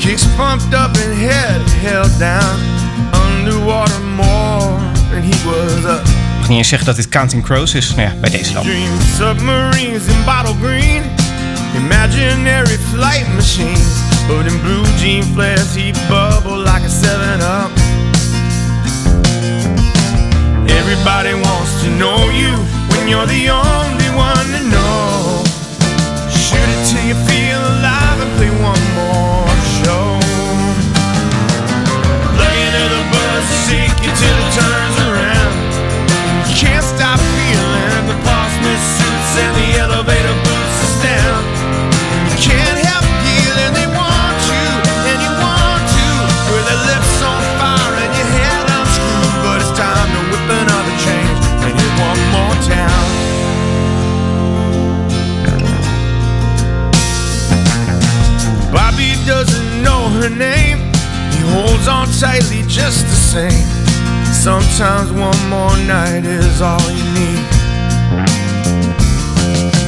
Kicks 0.00 0.24
pumped 0.36 0.72
up 0.72 0.96
and 0.96 1.18
head 1.18 1.60
held 1.82 2.18
down. 2.18 2.77
Underwater 3.12 4.00
more 4.16 4.78
than 5.10 5.22
he 5.22 5.44
was 5.44 5.84
up. 5.84 6.06
ik 6.06 6.38
mag 6.38 6.48
niet 6.48 6.58
eens 6.58 6.68
zeggen 6.68 6.86
dat 6.86 6.96
dit 6.96 7.08
Counting 7.08 7.42
Crows 7.44 7.74
is. 7.74 7.94
Nou 7.94 8.00
ja, 8.00 8.14
bij 8.20 8.30
deze 8.30 8.52
dan. 8.52 8.64
Submarines 9.16 10.06
in 10.06 10.24
bottle 10.24 10.54
green. 10.62 11.02
Imaginary 11.76 12.78
flight 12.92 13.34
machines. 13.34 14.06
But 14.28 14.52
in 14.52 14.60
blue 14.60 14.84
jean 14.98 15.22
flares, 15.22 15.74
he 15.74 15.92
bubbled 16.08 16.58
like 16.58 16.84
a 16.84 16.90
7-Up. 16.90 17.70
Everybody 20.68 21.34
wants 21.34 21.82
to 21.82 21.88
know 21.96 22.28
you 22.30 22.52
when 22.90 23.08
you're 23.08 23.26
the 23.26 23.48
only 23.48 24.10
one 24.14 24.46
to 24.52 24.62
know. 24.68 25.44
Shoot 26.28 26.68
it 26.74 26.80
till 26.88 27.04
you 27.08 27.14
feel 27.26 27.58
alive 27.58 28.20
and 28.20 28.30
play 28.36 28.50
one 28.50 28.84
more 28.96 29.07
till 34.18 34.34
it 34.34 34.50
turns 34.50 34.98
around. 35.06 35.54
You 36.50 36.54
can't 36.58 36.82
stop 36.82 37.22
feeling 37.38 38.02
the 38.10 38.18
Portsmouth 38.26 38.84
suits 38.98 39.32
and 39.38 39.54
the 39.54 39.68
elevator 39.78 40.34
boots 40.42 40.78
is 40.90 40.94
down. 41.06 41.42
You 42.26 42.38
can't 42.42 42.78
help 42.82 43.06
feeling 43.22 43.70
they 43.78 43.86
want 43.94 44.38
you 44.50 44.66
and 45.06 45.18
you 45.22 45.32
want 45.38 45.82
to. 45.86 46.06
With 46.50 46.66
their 46.66 46.82
lips 46.90 47.14
on 47.22 47.40
fire 47.62 47.94
and 47.94 48.12
your 48.18 48.30
head 48.34 48.66
unscrewed, 48.66 49.34
but 49.46 49.56
it's 49.62 49.74
time 49.78 50.08
to 50.10 50.20
whip 50.34 50.50
another 50.66 50.94
change 50.98 51.38
and 51.62 51.72
hit 51.78 51.92
one 52.02 52.20
more 52.34 52.56
town. 52.66 53.06
Bobby 58.74 59.14
doesn't 59.30 59.82
know 59.86 60.10
her 60.18 60.30
name. 60.30 60.90
He 61.30 61.40
holds 61.54 61.86
on 61.86 62.10
tightly 62.18 62.66
just 62.66 63.06
the 63.06 63.14
same. 63.14 63.77
Sometimes 64.38 65.10
one 65.10 65.50
more 65.50 65.76
night 65.88 66.24
is 66.24 66.62
all 66.62 66.80
you 66.92 67.02
need. 67.18 67.42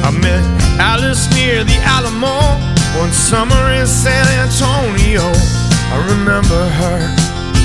I 0.03 0.11
met 0.21 0.43
Alice 0.77 1.31
near 1.33 1.63
the 1.63 1.79
Alamo 1.87 2.59
one 2.99 3.13
summer 3.13 3.71
in 3.79 3.87
San 3.87 4.27
Antonio. 4.43 5.23
I 5.23 5.97
remember 6.11 6.67
her, 6.79 6.99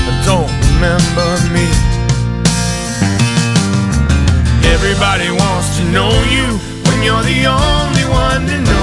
I 0.07 0.13
don't 0.31 0.53
remember 0.71 1.29
me. 1.51 1.67
Everybody 4.71 5.31
wants 5.31 5.77
to 5.79 5.85
know 5.91 6.15
you 6.31 6.47
when 6.87 7.03
you're 7.03 7.27
the 7.27 7.47
only 7.51 8.05
one 8.05 8.47
to 8.47 8.61
know. 8.63 8.76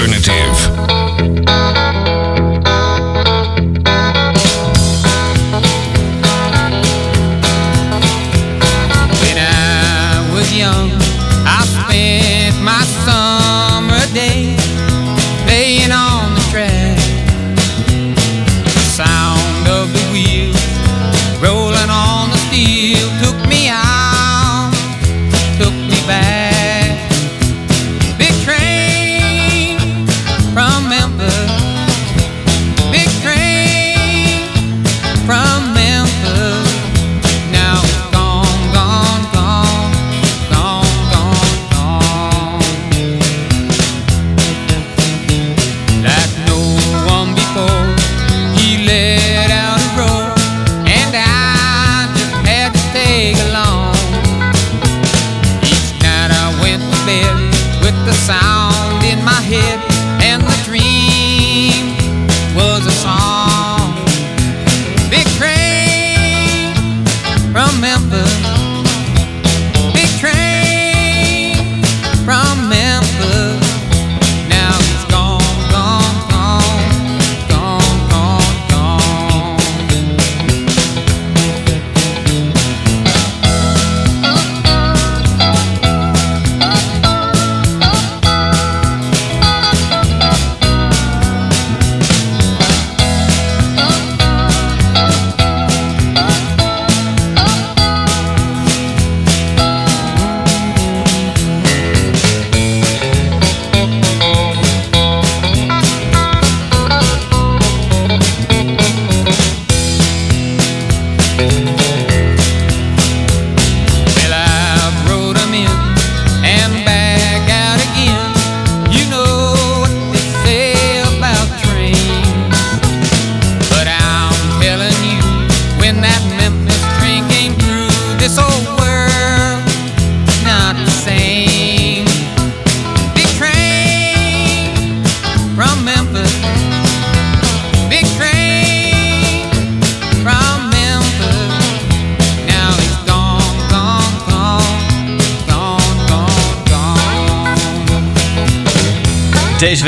Alternative. 0.00 0.89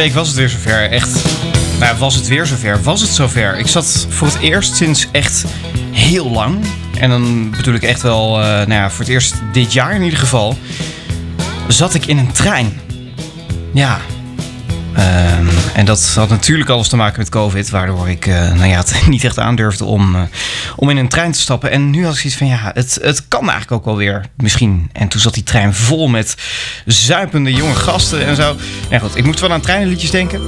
Week 0.03 0.15
was 0.15 0.29
het 0.29 0.37
weer 0.37 0.49
zover. 0.49 0.91
Echt. 0.91 1.25
Nou, 1.79 1.97
was 1.99 2.15
het 2.15 2.29
weer 2.29 2.47
zover? 2.47 2.83
Was 2.83 3.01
het 3.01 3.11
zover? 3.11 3.59
Ik 3.59 3.67
zat 3.67 4.07
voor 4.09 4.27
het 4.27 4.39
eerst 4.39 4.77
sinds 4.77 5.09
echt 5.13 5.45
heel 5.91 6.31
lang. 6.31 6.65
En 6.99 7.11
dan 7.11 7.51
bedoel 7.51 7.75
ik 7.75 7.83
echt 7.83 8.03
wel, 8.03 8.41
eh, 8.41 8.45
nou 8.45 8.73
ja, 8.73 8.91
voor 8.91 8.99
het 8.99 9.09
eerst 9.09 9.35
dit 9.53 9.73
jaar 9.73 9.95
in 9.95 10.03
ieder 10.03 10.19
geval. 10.19 10.59
Zat 11.69 11.95
ik 11.95 12.07
in 12.07 12.19
een 12.19 12.33
trein. 12.33 12.81
Ja. 13.75 14.01
Ehm, 14.95 15.47
en 15.75 15.85
dat 15.85 16.13
had 16.15 16.29
natuurlijk 16.29 16.71
alles 16.71 16.89
te 16.89 16.97
maken 16.97 17.19
met 17.19 17.29
COVID, 17.29 17.71
waardoor 17.71 18.09
ik 18.09 18.27
eh, 18.27 18.53
nou 18.53 18.67
ja, 18.67 18.77
het 18.87 19.07
niet 19.07 19.25
echt 19.25 19.39
aandurfde 19.39 19.85
om, 19.85 20.15
eh, 20.15 20.23
om 20.77 20.91
in 20.91 20.97
een 20.97 21.09
trein 21.09 21.33
te 21.33 21.41
stappen. 21.41 21.71
En 21.71 21.91
nu 21.91 22.05
had 22.05 22.15
ik 22.15 22.21
zoiets 22.21 22.39
van, 22.39 22.47
ja, 22.47 22.71
het, 22.75 22.99
het 23.03 23.29
kan 23.29 23.51
eigenlijk 23.51 23.73
ook 23.73 23.85
wel 23.85 23.97
weer, 23.97 24.25
misschien. 24.37 24.91
En 24.93 25.09
toen 25.09 25.21
zat 25.21 25.35
die 25.35 25.43
trein 25.43 25.75
vol 25.75 26.09
met 26.09 26.37
zuipende 26.87 27.53
jonge 27.53 27.75
gasten 27.75 28.27
en 28.27 28.37
zo. 28.37 28.57
Nou 28.91 29.03
goed, 29.03 29.17
ik 29.17 29.25
moet 29.25 29.41
wel 29.41 29.53
aan 29.53 29.61
treinenliedjes 29.61 30.11
denken. 30.11 30.41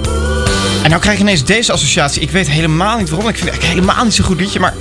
En 0.82 0.90
nou 0.90 1.02
krijg 1.02 1.16
ik 1.16 1.22
ineens 1.22 1.44
deze 1.44 1.72
associatie. 1.72 2.22
Ik 2.22 2.30
weet 2.30 2.50
helemaal 2.50 2.98
niet 2.98 3.10
waarom. 3.10 3.28
Ik 3.28 3.36
vind 3.36 3.50
het 3.50 3.58
eigenlijk 3.58 3.80
helemaal 3.80 4.04
niet 4.04 4.14
zo'n 4.14 4.24
goed 4.24 4.40
liedje, 4.40 4.60
maar 4.60 4.74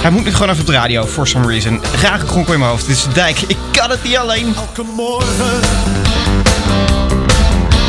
hij 0.00 0.10
moet 0.10 0.24
nu 0.24 0.32
gewoon 0.32 0.48
even 0.48 0.60
op 0.60 0.66
de 0.66 0.72
radio, 0.72 1.06
for 1.06 1.26
some 1.26 1.46
reason. 1.46 1.72
Een 1.72 2.26
kronkel 2.26 2.52
in 2.52 2.58
mijn 2.58 2.70
hoofd. 2.70 2.86
Dit 2.86 2.96
is 2.96 3.06
Dijk. 3.14 3.40
Ik 3.40 3.56
kan 3.72 3.90
het 3.90 4.02
niet 4.02 4.16
alleen. 4.16 4.54
Elke 4.56 4.82
morgen, 4.96 5.60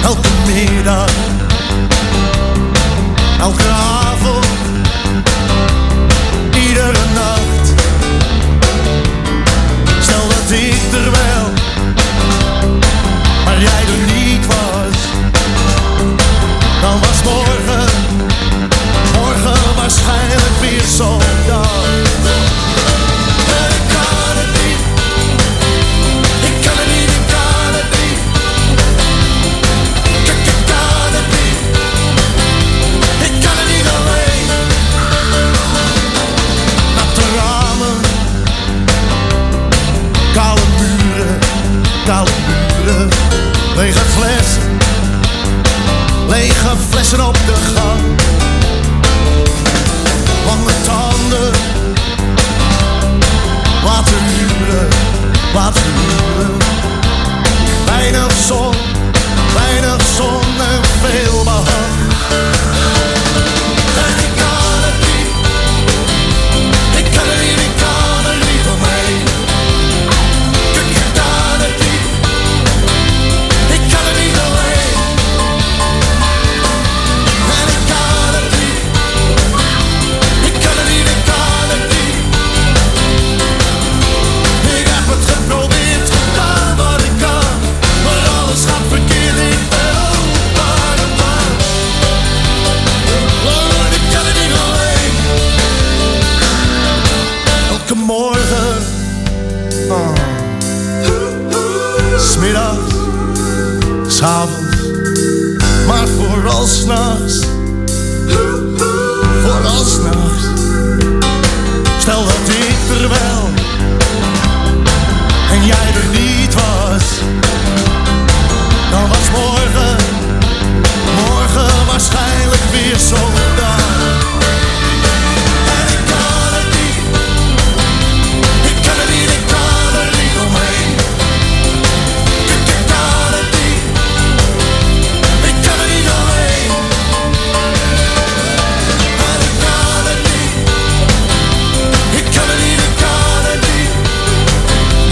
elke 0.03 0.29
middag, 0.45 1.11
elke 3.39 3.67
avond, 3.67 4.45
iedere 6.67 6.99
nacht. 7.13 7.73
Stel 10.01 10.27
dat 10.27 10.51
ik 10.51 10.93
er 10.93 11.11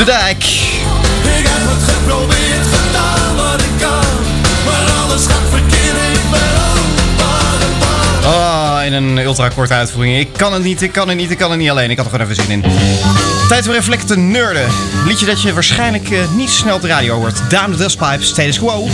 De 0.01 0.07
Dijk. 0.07 0.43
Ik 0.43 1.47
heb 1.47 1.69
het 1.69 1.93
geprobeerd, 1.93 2.67
gedaan 2.67 3.35
wat 3.35 3.61
ik 3.61 3.71
kan, 3.79 4.05
maar 4.65 4.91
alles 5.03 5.25
gaat 5.25 5.49
verkeerd. 5.49 6.17
Ik 6.17 6.31
ben. 6.31 6.39
Oh, 8.25 8.79
in 8.85 8.93
een 8.93 9.17
ultra 9.17 9.49
korte 9.49 9.73
uitvoering. 9.73 10.17
Ik 10.17 10.33
kan 10.33 10.53
het 10.53 10.63
niet, 10.63 10.81
ik 10.81 10.91
kan 10.91 11.07
het 11.07 11.17
niet, 11.17 11.31
ik 11.31 11.37
kan 11.37 11.49
het 11.49 11.59
niet 11.59 11.69
alleen. 11.69 11.89
Ik 11.89 11.97
had 11.97 12.05
er 12.05 12.11
gewoon 12.11 12.29
even 12.29 12.43
zin 12.43 12.51
in. 12.51 12.63
Tijd 13.47 13.65
voor 13.65 13.97
te 14.05 14.17
nerden. 14.17 14.67
Liedje 15.05 15.25
dat 15.25 15.41
je 15.41 15.53
waarschijnlijk 15.53 16.09
eh, 16.09 16.19
niet 16.35 16.49
snel 16.49 16.75
op 16.75 16.81
de 16.81 16.87
radio 16.87 17.15
hoort. 17.15 17.41
Down 17.49 17.71
the 17.71 17.77
Dustpipe, 17.77 18.23
Status 18.23 18.59
Quo. 18.59 18.87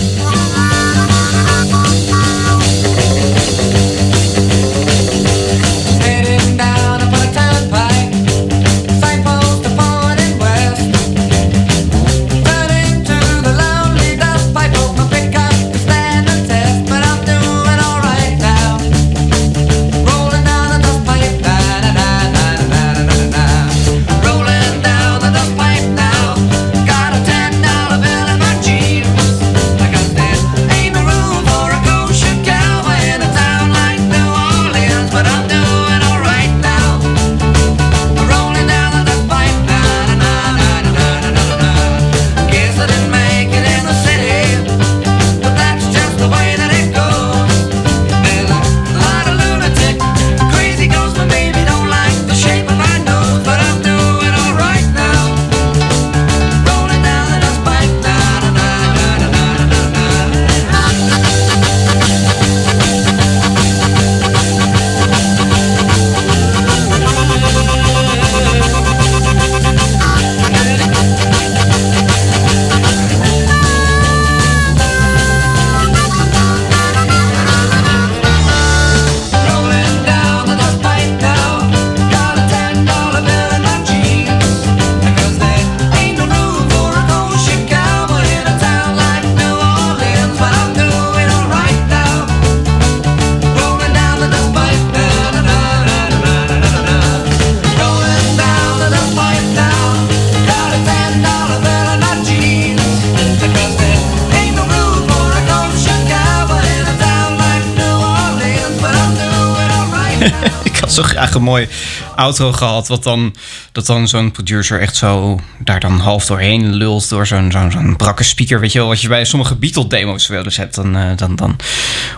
Graag 111.18 111.34
een 111.34 111.44
mooi 111.44 111.68
outro 112.16 112.52
gehad. 112.52 112.88
Wat 112.88 113.04
dan, 113.04 113.36
dat 113.72 113.86
dan 113.86 114.08
zo'n 114.08 114.32
producer 114.32 114.80
echt 114.80 114.96
zo 114.96 115.40
daar 115.58 115.80
dan 115.80 116.00
half 116.00 116.26
doorheen 116.26 116.74
lult. 116.74 117.10
Door 117.10 117.28
zo'n 117.28 117.52
zo'n 117.52 117.96
brakke 117.96 118.24
speaker. 118.24 118.60
Weet 118.60 118.72
je 118.72 118.80
wel, 118.80 118.88
wat 118.88 119.02
je 119.02 119.08
bij 119.08 119.26
sommige 119.26 119.56
Beatle-demo's 119.56 120.28
wel 120.28 120.44
eens 120.44 120.58
hebt. 120.58 120.76
Dan, 120.76 120.98
eh, 120.98 121.10
dan, 121.16 121.36
dan 121.36 121.56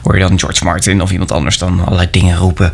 hoor 0.04 0.14
je 0.18 0.28
dan 0.28 0.40
George 0.40 0.64
Martin 0.64 1.02
of 1.02 1.12
iemand 1.12 1.32
anders 1.32 1.58
dan 1.58 1.86
allerlei 1.86 2.08
dingen 2.12 2.38
roepen. 2.38 2.72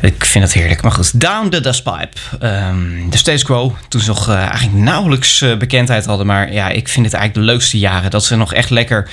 Ik 0.00 0.24
vind 0.24 0.44
het 0.44 0.52
heerlijk. 0.52 0.82
Maar 0.82 0.92
goed, 0.92 1.20
Down 1.20 1.48
the 1.48 1.60
Dustpipe. 1.60 2.16
Ehm 2.40 3.10
de 3.10 3.16
Status 3.16 3.42
Quo, 3.42 3.76
toen 3.88 4.00
ze 4.00 4.08
nog 4.08 4.28
eh, 4.28 4.36
eigenlijk 4.36 4.72
nauwelijks 4.72 5.40
eh, 5.40 5.56
bekendheid 5.56 6.04
hadden. 6.04 6.26
Maar 6.26 6.52
ja, 6.52 6.68
ik 6.68 6.88
vind 6.88 7.06
het 7.06 7.14
eigenlijk 7.14 7.46
de 7.46 7.52
leukste 7.52 7.78
jaren. 7.78 8.10
Dat 8.10 8.24
ze 8.24 8.36
nog 8.36 8.54
echt 8.54 8.70
lekker... 8.70 9.10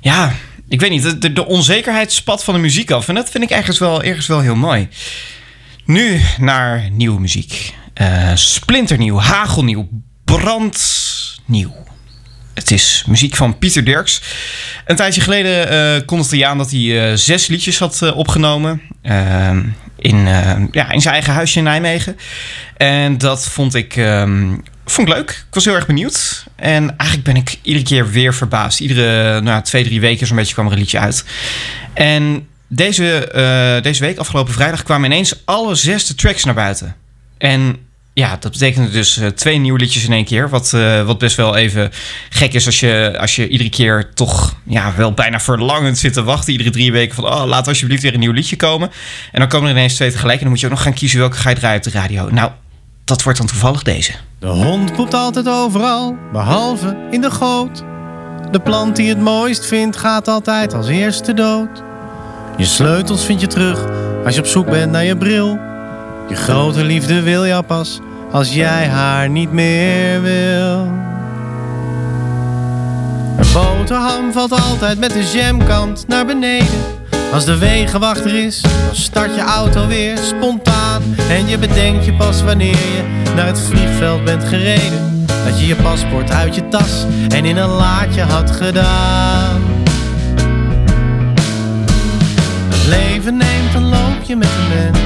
Ja, 0.00 0.32
ik 0.68 0.80
weet 0.80 0.90
niet, 0.90 1.22
de, 1.22 1.32
de 1.32 1.46
onzekerheid 1.46 2.12
spat 2.12 2.44
van 2.44 2.54
de 2.54 2.60
muziek 2.60 2.90
af. 2.90 3.08
En 3.08 3.14
dat 3.14 3.30
vind 3.30 3.44
ik 3.44 3.50
ergens 3.50 3.78
wel, 3.78 4.02
ergens 4.02 4.26
wel 4.26 4.40
heel 4.40 4.54
mooi. 4.54 4.88
Nu 5.84 6.20
naar 6.38 6.90
nieuwe 6.90 7.20
muziek. 7.20 7.74
Eh, 7.94 8.34
splinternieuw, 8.34 9.18
hagelnieuw, 9.18 9.88
brandnieuw. 10.24 11.74
Het 12.54 12.70
is 12.70 13.04
muziek 13.06 13.36
van 13.36 13.58
Pieter 13.58 13.84
Derks. 13.84 14.22
Een 14.86 14.96
tijdje 14.96 15.20
geleden 15.20 15.68
eh 15.68 16.06
kondigde 16.06 16.36
hij 16.36 16.46
aan 16.46 16.58
dat 16.58 16.70
hij 16.70 17.10
eh, 17.10 17.16
zes 17.16 17.46
liedjes 17.46 17.78
had 17.78 18.12
opgenomen. 18.12 18.82
eh, 19.02 19.56
in, 19.96 20.26
eh, 20.26 20.62
ja, 20.70 20.90
in 20.90 21.00
zijn 21.00 21.14
eigen 21.14 21.32
huisje 21.32 21.58
in 21.58 21.64
Nijmegen. 21.64 22.16
En 22.76 23.18
dat 23.18 23.48
vond 23.48 23.74
ik, 23.74 23.96
ehm, 23.96 24.48
vond 24.84 25.08
ik 25.08 25.14
leuk. 25.14 25.30
Ik 25.30 25.54
was 25.54 25.64
heel 25.64 25.74
erg 25.74 25.86
benieuwd. 25.86 26.46
En 26.56 26.96
eigenlijk 26.96 27.22
ben 27.22 27.36
ik 27.36 27.58
iedere 27.62 27.84
keer 27.84 28.10
weer 28.10 28.34
verbaasd. 28.34 28.80
Iedere 28.80 29.40
nou, 29.40 29.62
twee, 29.62 29.84
drie 29.84 30.00
weken 30.00 30.26
zo'n 30.26 30.36
beetje 30.36 30.54
kwam 30.54 30.66
er 30.66 30.72
een 30.72 30.78
liedje 30.78 30.98
uit. 30.98 31.24
En 31.94 32.48
deze, 32.74 33.26
eh, 33.26 33.82
deze 33.82 34.00
week, 34.00 34.18
afgelopen 34.18 34.52
vrijdag, 34.52 34.82
kwamen 34.82 35.10
ineens 35.10 35.42
alle 35.44 35.74
zesde 35.74 36.14
tracks 36.14 36.44
naar 36.44 36.54
buiten. 36.54 36.96
En 37.38 37.76
ja, 38.12 38.36
dat 38.40 38.52
betekende 38.52 38.90
dus 38.90 39.16
eh, 39.16 39.28
twee 39.28 39.58
nieuwe 39.58 39.78
liedjes 39.78 40.04
in 40.04 40.12
één 40.12 40.24
keer. 40.24 40.48
Wat, 40.48 40.72
eh, 40.72 41.06
wat 41.06 41.18
best 41.18 41.36
wel 41.36 41.56
even 41.56 41.90
gek 42.28 42.52
is 42.52 42.66
als 42.66 42.80
je, 42.80 43.16
als 43.20 43.36
je 43.36 43.48
iedere 43.48 43.70
keer 43.70 44.14
toch 44.14 44.54
ja, 44.64 44.94
wel 44.96 45.12
bijna 45.12 45.40
verlangend 45.40 45.98
zit 45.98 46.12
te 46.12 46.22
wachten. 46.22 46.52
Iedere 46.52 46.70
drie 46.70 46.92
weken 46.92 47.14
van, 47.14 47.24
oh, 47.24 47.44
laat 47.44 47.68
alsjeblieft 47.68 48.02
weer 48.02 48.14
een 48.14 48.20
nieuw 48.20 48.32
liedje 48.32 48.56
komen. 48.56 48.90
En 49.32 49.40
dan 49.40 49.48
komen 49.48 49.68
er 49.68 49.76
ineens 49.76 49.94
twee 49.94 50.10
tegelijk. 50.10 50.36
En 50.36 50.40
dan 50.40 50.50
moet 50.50 50.60
je 50.60 50.66
ook 50.66 50.72
nog 50.72 50.82
gaan 50.82 50.94
kiezen 50.94 51.18
welke 51.18 51.36
ga 51.36 51.50
je 51.50 51.56
draaien 51.56 51.76
op 51.76 51.82
de 51.82 51.90
radio. 51.90 52.30
Nou, 52.30 52.50
dat 53.04 53.22
wordt 53.22 53.38
dan 53.38 53.46
toevallig 53.48 53.82
deze. 53.82 54.12
De 54.38 54.46
hond 54.46 54.92
poept 54.92 55.14
altijd 55.14 55.48
overal, 55.48 56.16
behalve 56.32 56.96
in 57.10 57.20
de 57.20 57.30
goot. 57.30 57.82
De 58.50 58.60
plant 58.60 58.96
die 58.96 59.08
het 59.08 59.20
mooist 59.20 59.66
vindt, 59.66 59.96
gaat 59.96 60.28
altijd 60.28 60.74
als 60.74 60.88
eerste 60.88 61.34
dood. 61.34 61.93
Je 62.56 62.64
sleutels 62.64 63.24
vind 63.24 63.40
je 63.40 63.46
terug 63.46 63.84
als 64.24 64.34
je 64.34 64.40
op 64.40 64.46
zoek 64.46 64.70
bent 64.70 64.90
naar 64.92 65.04
je 65.04 65.16
bril. 65.16 65.58
Je 66.28 66.34
grote 66.34 66.84
liefde 66.84 67.22
wil 67.22 67.46
jou 67.46 67.62
pas 67.62 68.00
als 68.32 68.54
jij 68.54 68.86
haar 68.86 69.28
niet 69.28 69.52
meer 69.52 70.22
wil. 70.22 70.78
Een 73.36 73.52
boterham 73.52 74.32
valt 74.32 74.52
altijd 74.52 74.98
met 74.98 75.12
de 75.12 75.30
jamkant 75.32 76.08
naar 76.08 76.26
beneden. 76.26 77.02
Als 77.32 77.44
de 77.44 77.58
wegenwachter 77.58 78.44
is, 78.44 78.60
dan 78.60 78.94
start 78.94 79.34
je 79.34 79.40
auto 79.40 79.86
weer 79.86 80.18
spontaan. 80.18 81.02
En 81.28 81.48
je 81.48 81.58
bedenkt 81.58 82.04
je 82.04 82.14
pas 82.14 82.42
wanneer 82.42 82.76
je 82.76 83.32
naar 83.34 83.46
het 83.46 83.60
vliegveld 83.60 84.24
bent 84.24 84.44
gereden. 84.44 85.26
Dat 85.44 85.60
je 85.60 85.66
je 85.66 85.76
paspoort 85.76 86.30
uit 86.30 86.54
je 86.54 86.68
tas 86.68 87.06
en 87.28 87.44
in 87.44 87.56
een 87.56 87.68
laadje 87.68 88.22
had 88.22 88.50
gedaan. 88.50 89.73
Het 92.84 92.92
leven 92.92 93.36
neemt 93.36 93.74
een 93.74 93.88
loopje 93.88 94.36
met 94.36 94.48
de 94.48 94.74
mens. 94.74 94.98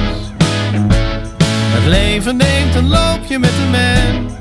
Het 1.73 1.85
leven 1.85 2.37
neemt 2.37 2.75
een 2.75 2.87
loopje 2.87 3.39
met 3.39 3.49
de 3.49 3.67
mens. 3.71 4.33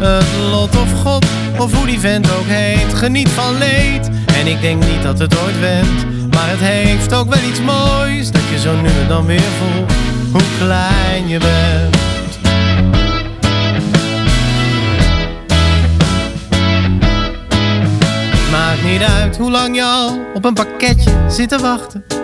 Het 0.00 0.50
lot 0.50 0.76
of 0.76 0.92
God, 1.02 1.26
of 1.58 1.74
hoe 1.74 1.86
die 1.86 2.00
vent 2.00 2.30
ook 2.30 2.46
heet, 2.46 2.94
geniet 2.94 3.28
van 3.28 3.58
leed. 3.58 4.10
En 4.38 4.46
ik 4.46 4.60
denk 4.60 4.84
niet 4.84 5.02
dat 5.02 5.18
het 5.18 5.38
ooit 5.38 5.60
wendt, 5.60 6.30
maar 6.30 6.48
het 6.48 6.58
heeft 6.60 7.14
ook 7.14 7.34
wel 7.34 7.48
iets 7.48 7.60
moois. 7.60 8.30
Dat 8.30 8.42
je 8.50 8.58
zo 8.58 8.80
nu 8.80 8.88
en 8.88 9.08
dan 9.08 9.26
weer 9.26 9.40
voelt 9.40 9.92
hoe 10.32 10.56
klein 10.58 11.28
je 11.28 11.38
bent. 11.38 11.96
Maakt 18.50 18.84
niet 18.84 19.02
uit 19.02 19.36
hoe 19.36 19.50
lang 19.50 19.76
je 19.76 19.82
al 19.82 20.18
op 20.34 20.44
een 20.44 20.54
pakketje 20.54 21.12
zit 21.28 21.48
te 21.48 21.58
wachten. 21.58 22.15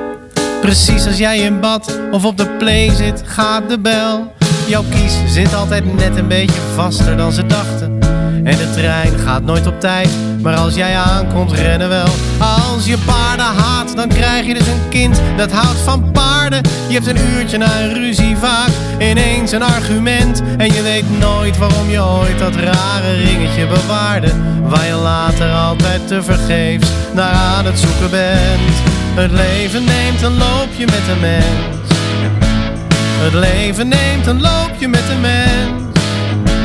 Precies 0.63 1.07
als 1.07 1.19
jij 1.19 1.39
in 1.39 1.61
bad 1.61 1.99
of 2.11 2.25
op 2.25 2.37
de 2.37 2.47
play 2.47 2.91
zit, 2.95 3.23
gaat 3.27 3.69
de 3.69 3.79
bel. 3.79 4.33
Jouw 4.67 4.83
kies 4.91 5.15
zit 5.27 5.55
altijd 5.55 5.95
net 5.95 6.17
een 6.17 6.29
beetje 6.29 6.61
vaster 6.75 7.17
dan 7.17 7.33
ze 7.33 7.47
dachten. 7.47 7.99
En 8.45 8.57
de 8.57 8.71
trein 8.75 9.19
gaat 9.19 9.43
nooit 9.43 9.67
op 9.67 9.81
tijd, 9.81 10.09
maar 10.43 10.55
als 10.55 10.75
jij 10.75 10.97
aankomt, 10.97 11.53
rennen 11.53 11.89
wel. 11.89 12.07
Als 12.39 12.87
je 12.87 12.99
paarden 13.07 13.47
haat, 13.47 13.97
dan 13.97 14.09
krijg 14.09 14.47
je 14.47 14.55
dus 14.55 14.67
een 14.67 14.89
kind 14.89 15.21
dat 15.37 15.53
houdt 15.53 15.79
van 15.79 16.11
paarden. 16.13 16.63
Je 16.89 16.95
hebt 16.95 17.07
een 17.07 17.37
uurtje 17.37 17.59
na 17.59 17.81
een 17.81 17.95
ruzie 17.95 18.37
vaak 18.37 18.71
ineens 18.99 19.53
een 19.53 19.63
argument. 19.63 20.43
En 20.57 20.73
je 20.73 20.83
weet 20.83 21.19
nooit 21.19 21.59
waarom 21.59 21.91
je 21.91 22.03
ooit 22.03 22.39
dat 22.39 22.55
rare 22.55 23.13
ringetje 23.13 23.67
bewaarde. 23.67 24.33
Waar 24.63 24.87
je 24.87 24.95
later 24.95 25.53
altijd 25.53 26.09
te 26.09 26.23
vergeefs 26.23 26.89
naar 27.15 27.33
aan 27.33 27.65
het 27.65 27.79
zoeken 27.79 28.11
bent. 28.11 29.02
Het 29.15 29.31
leven 29.31 29.85
neemt 29.85 30.23
een 30.23 30.37
loopje 30.37 30.87
met 30.87 31.05
de 31.07 31.17
mens. 31.21 31.89
Het 33.23 33.33
leven 33.33 33.89
neemt 33.89 34.27
een 34.27 34.41
loopje 34.41 34.89
met 34.89 35.07
de 35.07 35.17
mens. 35.21 35.99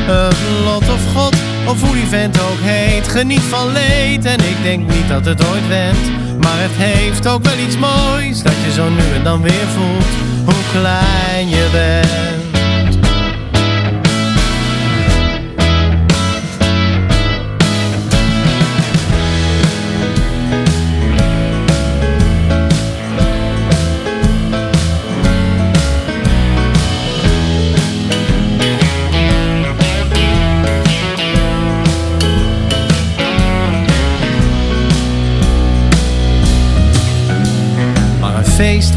Het 0.06 0.36
lot 0.64 0.88
of 0.88 1.14
God, 1.14 1.34
of 1.66 1.82
hoe 1.82 1.94
die 1.94 2.06
vent 2.06 2.40
ook 2.40 2.60
heet, 2.60 3.08
geniet 3.08 3.40
van 3.40 3.72
leed. 3.72 4.24
En 4.24 4.40
ik 4.40 4.62
denk 4.62 4.92
niet 4.92 5.08
dat 5.08 5.24
het 5.24 5.46
ooit 5.46 5.68
wendt, 5.68 6.10
maar 6.40 6.60
het 6.60 6.74
heeft 6.74 7.26
ook 7.26 7.44
wel 7.44 7.58
iets 7.66 7.78
moois. 7.78 8.42
Dat 8.42 8.56
je 8.64 8.72
zo 8.72 8.88
nu 8.88 9.14
en 9.16 9.22
dan 9.22 9.42
weer 9.42 9.66
voelt 9.74 10.12
hoe 10.44 10.80
klein 10.80 11.48
je 11.48 11.68
bent. 11.72 12.37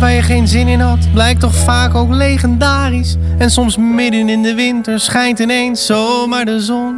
Waar 0.02 0.12
je 0.12 0.22
geen 0.22 0.48
zin 0.48 0.68
in 0.68 0.80
had, 0.80 1.14
blijkt 1.14 1.40
toch 1.40 1.56
vaak 1.56 1.96
ook 1.96 2.14
legendarisch. 2.14 3.16
En 3.38 3.50
soms 3.50 3.78
midden 3.78 4.30
in 4.30 4.42
de 4.42 4.54
winter 4.54 5.00
schijnt 5.00 5.40
ineens 5.40 5.86
zomaar 5.86 6.46
de 6.46 6.60
zon. 6.60 6.96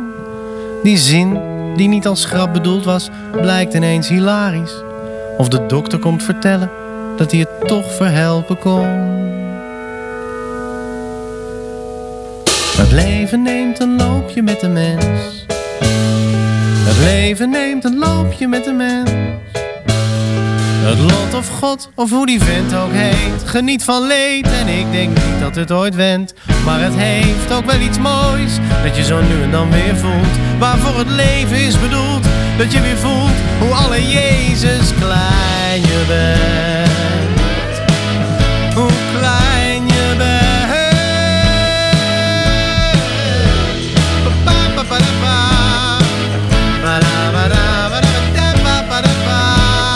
Die 0.84 0.98
zin, 0.98 1.40
die 1.76 1.88
niet 1.88 2.08
als 2.08 2.26
grap 2.26 2.54
bedoeld 2.54 2.86
was, 2.86 3.10
blijkt 3.32 3.74
ineens 3.74 4.08
hilarisch. 4.08 4.74
Of 5.38 5.48
de 5.48 5.66
dokter 5.66 6.00
komt 6.00 6.24
vertellen 6.24 6.70
dat 7.18 7.32
hij 7.32 7.40
het 7.40 7.68
toch 7.68 7.92
verhelpen 7.92 8.58
kon. 8.58 8.88
Het 12.78 12.92
leven 12.92 13.42
neemt 13.42 13.80
een 13.80 13.96
loopje 13.96 14.42
met 14.42 14.60
de 14.60 14.70
mens. 14.70 15.46
Het 16.86 16.98
leven 17.04 17.50
neemt 17.50 17.84
een 17.84 17.98
loopje 17.98 18.48
met 18.48 18.64
de 18.64 18.74
mens. 18.74 19.12
Het 20.86 21.00
lot 21.00 21.34
of 21.34 21.48
God, 21.60 21.90
of 21.96 22.10
hoe 22.10 22.26
die 22.26 22.42
vent 22.42 22.76
ook 22.76 22.92
heet, 22.92 23.44
geniet 23.46 23.84
van 23.84 24.08
leed. 24.08 24.48
En 24.52 24.68
ik 24.68 24.92
denk 24.92 25.10
niet 25.10 25.40
dat 25.40 25.56
het 25.56 25.72
ooit 25.72 25.96
wendt, 25.96 26.34
maar 26.66 26.82
het 26.82 26.94
heeft 26.96 27.52
ook 27.54 27.66
wel 27.66 27.80
iets 27.80 27.98
moois. 27.98 28.58
Dat 28.84 28.96
je 28.96 29.04
zo 29.04 29.22
nu 29.22 29.42
en 29.44 29.52
dan 29.52 29.72
weer 29.72 29.96
voelt, 29.96 30.60
waarvoor 30.60 30.98
het 30.98 31.10
leven 31.10 31.58
is 31.58 31.80
bedoeld. 31.80 32.26
Dat 32.58 32.74
je 32.74 32.82
weer 32.82 32.98
voelt 32.98 33.38
hoe 33.60 33.74
alle 33.74 34.08
Jezus 34.08 34.94
klein 35.00 35.82
je 35.82 36.04
bent. 36.08 36.83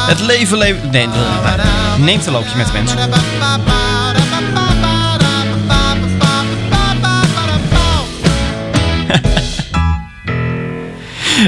Het 0.07 0.19
leven, 0.19 0.57
leven... 0.57 0.89
Nee, 0.89 1.07
neemt 1.97 2.25
een 2.25 2.31
loopje 2.31 2.57
met 2.57 2.73
mensen. 2.73 2.97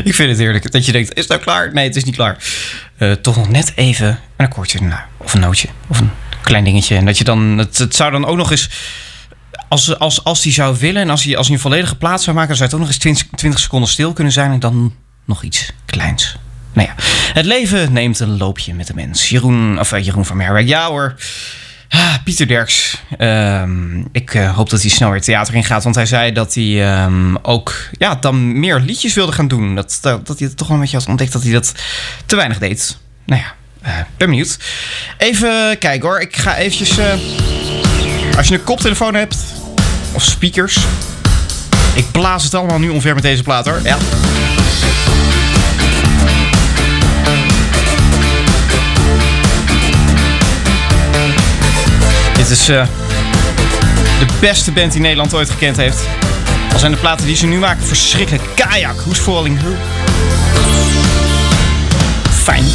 Ik 0.04 0.14
vind 0.16 0.30
het 0.30 0.38
heerlijk 0.38 0.72
dat 0.72 0.86
je 0.86 0.92
denkt, 0.92 1.14
is 1.14 1.22
het 1.22 1.28
nou 1.28 1.42
klaar? 1.42 1.74
Nee, 1.74 1.88
het 1.88 1.96
is 1.96 2.04
niet 2.04 2.16
klaar. 2.16 2.38
Eh, 2.98 3.12
toch 3.12 3.36
nog 3.36 3.50
net 3.50 3.72
even 3.76 4.08
een 4.08 4.46
akkoordje 4.46 4.80
ernaar. 4.80 5.08
Of 5.18 5.34
een 5.34 5.40
nootje. 5.40 5.68
Of 5.88 6.00
een 6.00 6.12
klein 6.42 6.64
dingetje. 6.64 6.96
En 6.96 7.06
dat 7.06 7.18
je 7.18 7.24
dan, 7.24 7.58
het, 7.58 7.78
het 7.78 7.96
zou 7.96 8.12
dan 8.12 8.26
ook 8.26 8.38
nog 8.38 8.52
eens, 8.52 8.70
als, 9.68 10.00
als, 10.00 10.24
als 10.24 10.42
die 10.42 10.54
zou 10.54 10.78
willen 10.80 11.02
en 11.02 11.10
als 11.10 11.24
hij 11.24 11.38
als 11.38 11.50
een 11.50 11.60
volledige 11.60 11.96
plaats 11.96 12.24
zou 12.24 12.36
maken, 12.36 12.58
dan 12.58 12.58
zou 12.58 12.70
het 12.70 12.80
ook 12.80 12.86
nog 12.86 12.96
eens 12.96 13.04
20, 13.04 13.28
20 13.36 13.60
seconden 13.60 13.90
stil 13.90 14.14
kunnen 14.14 14.34
zijn 14.34 14.52
en 14.52 14.60
dan 14.60 14.96
nog 15.26 15.44
iets 15.44 15.72
kleins. 15.86 16.38
Nou 16.74 16.88
ja, 16.88 16.94
het 17.34 17.46
leven 17.46 17.94
neemt 17.94 18.20
een 18.20 18.38
loopje 18.38 18.74
met 18.74 18.88
de 18.88 18.94
mens. 18.94 19.30
Jeroen, 19.30 19.80
of 19.80 19.92
eh, 19.92 20.06
Jeroen 20.06 20.26
van 20.26 20.38
Merwijk, 20.38 20.68
ja 20.68 20.88
hoor. 20.88 21.16
Pieter 22.24 22.48
Derks. 22.48 23.04
Ehm, 23.18 24.00
ik 24.12 24.34
eh, 24.34 24.56
hoop 24.56 24.70
dat 24.70 24.82
hij 24.82 24.90
snel 24.90 25.12
weer 25.12 25.22
theater 25.22 25.56
in 25.56 25.64
gaat. 25.64 25.84
Want 25.84 25.96
hij 25.96 26.06
zei 26.06 26.32
dat 26.32 26.54
hij 26.54 26.92
ehm, 26.92 27.36
ook 27.42 27.76
ja, 27.92 28.16
dan 28.16 28.60
meer 28.60 28.80
liedjes 28.80 29.14
wilde 29.14 29.32
gaan 29.32 29.48
doen. 29.48 29.76
Dat, 29.76 29.98
dat, 30.02 30.28
hij 30.28 30.48
het 30.48 30.58
toch 30.58 30.68
wel 30.68 30.76
een 30.76 30.82
beetje 30.82 30.98
had 30.98 31.08
ontdekt 31.08 31.32
dat 31.32 31.44
hij 31.44 31.52
dat 31.52 31.74
te 32.26 32.36
weinig 32.36 32.58
deed. 32.58 32.98
Nou 33.26 33.42
ja, 33.42 33.54
eh, 33.82 33.94
ben 34.18 34.30
benieuwd. 34.30 34.58
Even 35.18 35.78
kijken 35.78 36.08
hoor. 36.08 36.20
Ik 36.20 36.38
ga 36.38 36.56
eventjes... 36.56 37.00
als 38.38 38.48
je 38.48 38.54
een 38.54 38.64
koptelefoon 38.64 39.14
hebt, 39.14 39.38
of 40.12 40.24
speakers... 40.24 40.78
Ik 41.96 42.12
blaas 42.12 42.44
het 42.44 42.54
allemaal 42.54 42.80
nu 42.80 42.90
ongeveer 42.90 43.14
met 43.14 43.24
deze 43.24 43.44
plaat 43.44 43.66
hoor. 43.66 43.80
Ja. 43.84 43.98
Dit 52.50 52.58
is 52.58 52.70
eh, 52.70 52.88
de 54.20 54.26
beste 54.40 54.72
band 54.72 54.92
die 54.92 55.02
Nederland 55.02 55.34
ooit 55.34 55.50
gekend 55.50 55.78
heeft. 55.78 56.00
Al 56.74 56.80
zijn 56.80 56.92
de 56.92 56.98
platen 56.98 57.26
die 57.26 57.36
ze 57.36 57.46
nu 57.46 57.58
maken 57.58 57.84
verschrikkelijk. 57.84 58.44
Kajak, 58.56 59.02
Who's 59.02 59.20
Falling 59.20 59.60
Who? 59.62 59.76
Fijn. 62.32 62.66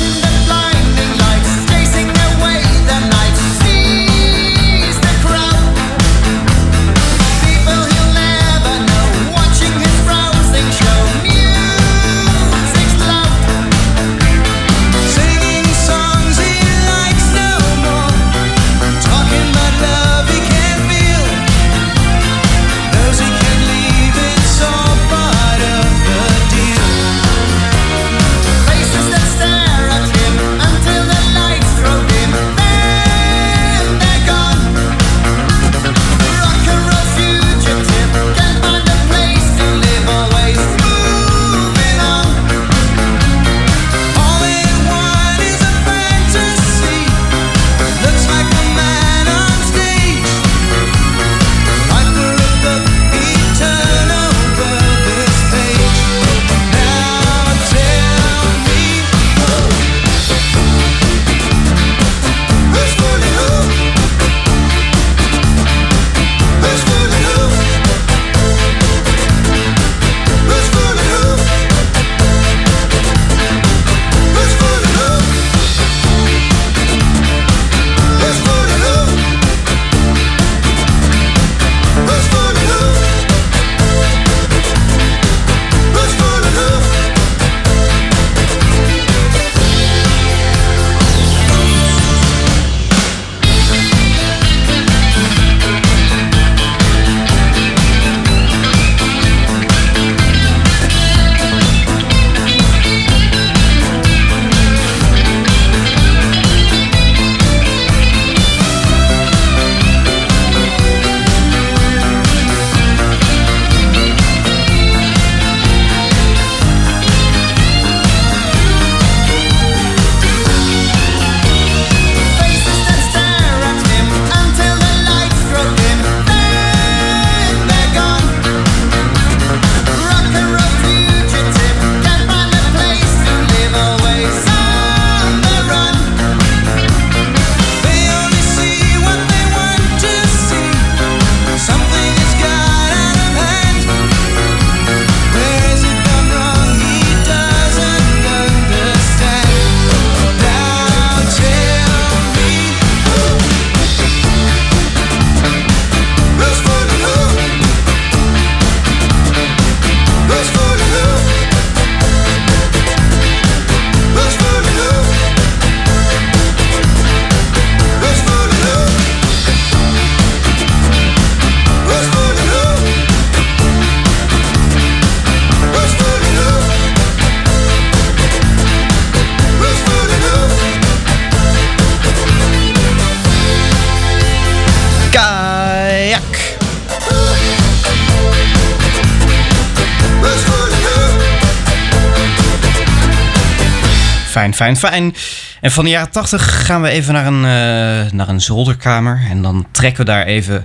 Fijn, 194.44 194.54
fijn, 194.54 194.76
fijn. 194.76 195.14
En 195.60 195.70
van 195.70 195.84
de 195.84 195.90
jaren 195.90 196.10
80 196.10 196.66
gaan 196.66 196.82
we 196.82 196.88
even 196.88 197.12
naar 197.12 197.26
een, 197.26 197.44
eh, 197.44 198.12
naar 198.12 198.28
een 198.28 198.40
zolderkamer. 198.40 199.22
En 199.30 199.42
dan 199.42 199.66
trekken 199.70 200.04
we 200.04 200.10
daar 200.10 200.24
even. 200.24 200.64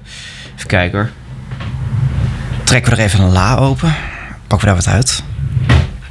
Even 0.56 0.68
kijken 0.68 1.00
hoor. 1.00 1.10
Trekken 2.64 2.92
we 2.92 2.98
er 2.98 3.04
even 3.04 3.20
een 3.20 3.32
la 3.32 3.56
open. 3.56 3.94
Pakken 4.48 4.60
we 4.60 4.66
daar 4.66 4.84
wat 4.84 4.94
uit. 4.94 5.24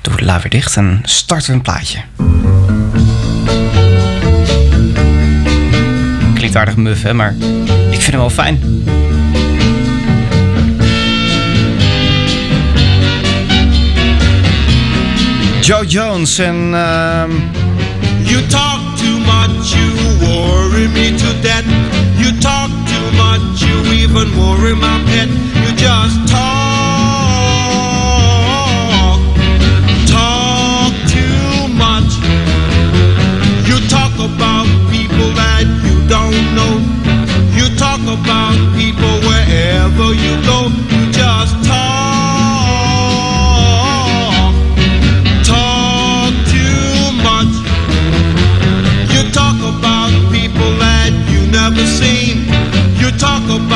Doen 0.01 0.15
we 0.15 0.21
de 0.21 0.27
la 0.27 0.41
weer 0.41 0.51
dicht 0.51 0.77
en 0.77 1.01
starten 1.03 1.47
we 1.47 1.53
een 1.53 1.63
plaatje. 1.63 1.99
Klinkt 6.35 6.57
aardig 6.57 6.77
muf, 6.77 7.03
hè? 7.03 7.15
Maar 7.15 7.35
ik 7.91 8.01
vind 8.01 8.07
hem 8.07 8.19
wel 8.19 8.31
fijn. 8.31 8.61
Joe 15.69 15.85
Jones 15.85 16.39
en... 16.39 16.73
Um... 16.73 17.31
You 18.25 18.41
talk 18.49 18.97
too 18.97 19.19
much, 19.21 19.75
you 19.77 19.93
worry 20.25 20.89
me 20.89 21.11
to 21.19 21.33
death. 21.43 21.67
You 22.17 22.33
talk 22.41 22.71
too 22.89 23.11
much, 23.19 23.61
you 23.61 23.77
even 23.93 24.35
worry 24.39 24.75
my 24.75 24.99
pet. 25.05 25.29
You 25.29 25.77
just 25.77 26.27
talk, 26.27 26.41
talk 30.09 30.93
too 31.13 31.69
much. 31.77 32.17
You 33.69 33.77
talk 33.91 34.15
about 34.17 34.65
people 34.89 35.35
that 35.37 35.67
you 35.85 36.01
don't 36.09 36.55
know. 36.57 36.81
You 37.53 37.69
talk 37.77 38.01
about 38.01 38.57
people 38.75 39.21
wherever 39.29 40.15
you 40.15 40.33
go. 40.49 40.73
You 40.89 41.13
just 41.13 41.53
talk. 41.69 41.78
seen. 51.99 52.47
You 53.01 53.11
talk 53.19 53.45
about 53.45 53.68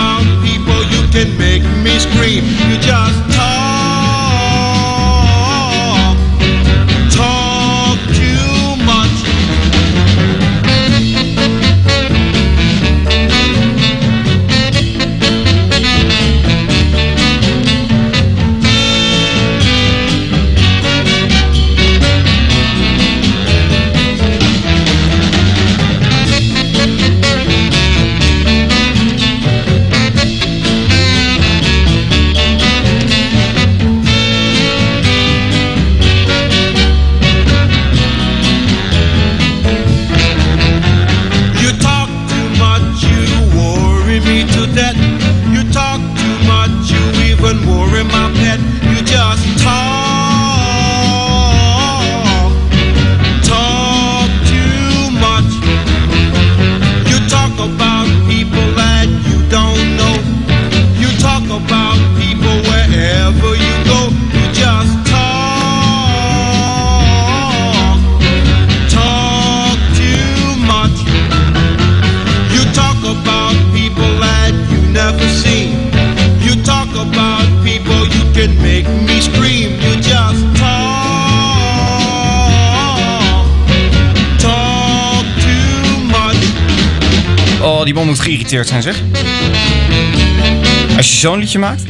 zo'n 91.22 91.38
liedje 91.38 91.58
maakt. 91.58 91.82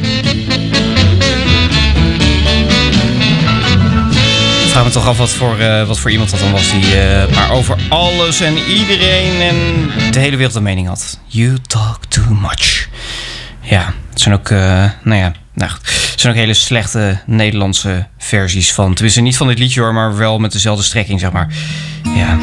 Ik 4.63 4.69
vraag 4.69 4.83
me 4.83 4.89
toch 4.91 5.07
af 5.07 5.17
wat 5.17 5.29
voor, 5.29 5.59
eh, 5.59 5.87
wat 5.87 5.99
voor 5.99 6.11
iemand 6.11 6.29
dat 6.29 6.39
dan 6.39 6.51
was 6.51 6.71
die 6.71 6.99
eh, 6.99 7.35
maar 7.35 7.51
over 7.51 7.77
alles 7.89 8.41
en 8.41 8.57
iedereen 8.57 9.41
en 9.41 9.55
de 10.11 10.19
hele 10.19 10.35
wereld 10.35 10.55
een 10.55 10.63
mening 10.63 10.87
had. 10.87 11.19
You 11.27 11.57
talk 11.67 12.05
too 12.07 12.33
much. 12.33 12.87
Ja, 13.61 13.93
het 14.09 14.21
zijn 14.21 14.33
ook, 14.33 14.49
eh, 14.49 14.85
nou 15.03 15.19
ja, 15.19 15.31
nou 15.53 15.71
zijn 16.15 16.33
ook 16.33 16.39
hele 16.39 16.53
slechte 16.53 17.19
Nederlandse 17.25 18.07
versies 18.17 18.73
van. 18.73 18.93
Tenminste, 18.93 19.21
niet 19.21 19.37
van 19.37 19.47
dit 19.47 19.59
liedje 19.59 19.81
hoor, 19.81 19.93
maar 19.93 20.17
wel 20.17 20.39
met 20.39 20.51
dezelfde 20.51 20.83
strekking, 20.83 21.19
zeg 21.19 21.31
maar. 21.31 21.47
Ja. 22.15 22.37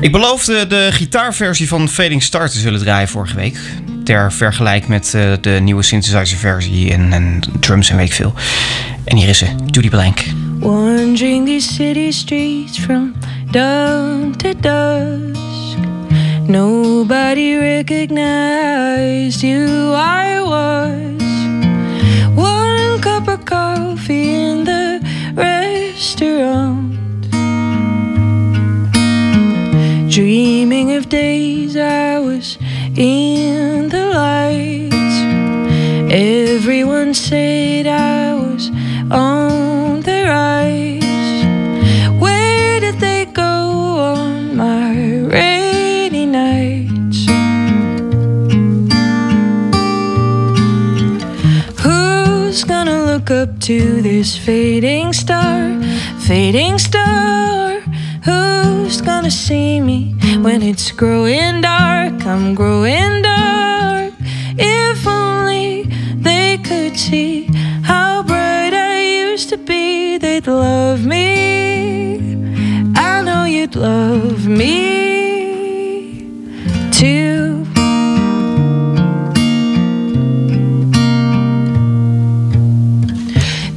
Ik 0.00 0.12
beloofde 0.12 0.66
de 0.66 0.88
gitaarversie 0.92 1.68
van 1.68 1.88
Fading 1.88 2.22
Star 2.22 2.50
te 2.50 2.58
zullen 2.58 2.80
draaien 2.80 3.08
vorige 3.08 3.36
week. 3.36 3.58
Ter 4.04 4.32
met 4.86 5.14
eh, 5.14 5.32
de 5.40 5.50
nieuwe 5.50 5.82
synthesizer 5.82 6.38
versie 6.38 6.92
en, 6.92 7.12
en 7.12 7.40
drums 7.60 7.90
en 7.90 7.96
weet 7.96 8.06
ik 8.06 8.12
veel. 8.12 8.32
En 9.04 9.16
hier 9.16 9.28
is 9.28 9.38
ze, 9.38 9.46
Judy 9.66 9.88
Blank. 9.88 10.24
Wandering 10.60 11.46
these 11.46 11.72
city 11.72 12.10
streets 12.10 12.78
from 12.78 13.14
dawn 13.50 14.34
to 14.36 14.52
dusk. 14.60 15.78
Nobody 16.46 17.56
recognized 17.56 19.42
who 19.42 19.94
I 19.94 20.40
was. 20.40 21.22
One 22.34 23.00
cup 23.00 23.28
of 23.28 23.44
coffee 23.44 24.28
in 24.28 24.64
the 24.64 25.00
restaurant. 25.34 26.92
Dreaming 30.10 30.96
of 30.96 31.08
days 31.08 31.76
I 31.76 32.18
was 32.18 32.58
in 32.96 33.63
Said 37.14 37.86
I 37.86 38.34
was 38.34 38.70
on 39.08 40.00
the 40.00 40.24
rise. 40.26 41.44
Where 42.20 42.80
did 42.80 42.98
they 42.98 43.26
go 43.26 43.42
on 43.42 44.56
my 44.56 45.20
rainy 45.20 46.26
nights? 46.26 47.24
Who's 51.80 52.64
gonna 52.64 53.04
look 53.06 53.30
up 53.30 53.60
to 53.60 54.02
this 54.02 54.36
fading 54.36 55.12
star? 55.12 55.80
Fading 56.26 56.78
star. 56.80 57.80
Who's 58.24 59.00
gonna 59.00 59.30
see 59.30 59.80
me 59.80 60.16
when 60.42 60.62
it's 60.62 60.90
growing 60.90 61.60
dark? 61.60 62.26
I'm 62.26 62.56
growing 62.56 63.22
dark. 63.22 63.63
See 66.96 67.48
how 67.82 68.22
bright 68.22 68.72
I 68.72 69.30
used 69.30 69.48
to 69.48 69.56
be, 69.56 70.16
they'd 70.18 70.46
love 70.46 71.04
me. 71.04 72.36
I 72.94 73.22
know 73.22 73.44
you'd 73.44 73.74
love 73.74 74.46
me 74.46 76.28
too. 76.92 77.64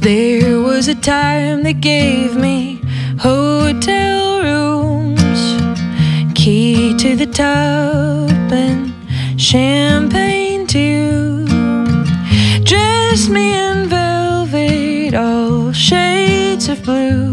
There 0.00 0.60
was 0.60 0.88
a 0.88 0.94
time 0.94 1.64
they 1.64 1.74
gave 1.74 2.36
me 2.36 2.80
hotel 3.18 4.42
rooms, 4.42 5.40
key 6.34 6.96
to 6.98 7.16
the 7.16 7.26
top, 7.26 8.30
and 8.52 8.92
champagne 9.40 10.66
too. 10.66 11.27
Dressed 12.68 13.30
me 13.30 13.54
in 13.54 13.88
velvet, 13.88 15.14
all 15.14 15.72
shades 15.72 16.68
of 16.68 16.82
blue. 16.82 17.32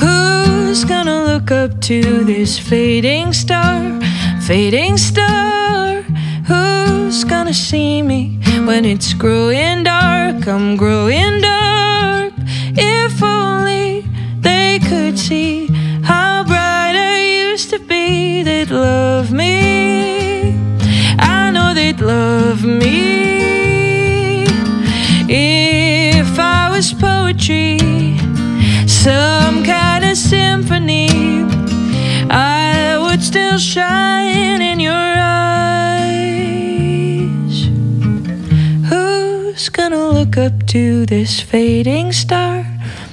Who's 0.00 0.84
gonna 0.84 1.26
look 1.26 1.52
up 1.52 1.80
to 1.82 2.24
this 2.24 2.58
fading 2.58 3.32
star? 3.34 4.00
Fading 4.40 4.96
star. 4.96 6.02
Who's 6.50 7.22
gonna 7.22 7.54
see 7.54 8.02
me 8.02 8.40
when 8.64 8.84
it's 8.84 9.14
growing 9.14 9.84
dark? 9.84 10.48
I'm 10.48 10.76
growing 10.76 11.40
dark. 11.40 12.32
If 12.74 13.22
only 13.22 14.04
they 14.40 14.80
could 14.80 15.20
see 15.20 15.68
how 16.02 16.42
bright 16.42 16.96
I 16.96 17.48
used 17.48 17.70
to 17.70 17.78
be, 17.78 18.42
they'd 18.42 18.72
love 18.72 19.30
me. 19.30 19.65
I 21.98 22.00
love 22.02 22.62
me. 22.62 24.44
If 25.28 26.38
I 26.38 26.68
was 26.70 26.92
poetry, 26.92 27.78
some 28.86 29.64
kind 29.64 30.04
of 30.04 30.18
symphony, 30.18 31.08
I 32.28 32.98
would 33.00 33.22
still 33.22 33.56
shine 33.56 34.60
in 34.60 34.78
your 34.78 34.92
eyes. 34.92 36.36
Who's 38.90 39.70
gonna 39.70 40.10
look 40.10 40.36
up 40.36 40.66
to 40.66 41.06
this 41.06 41.40
fading 41.40 42.12
star? 42.12 42.66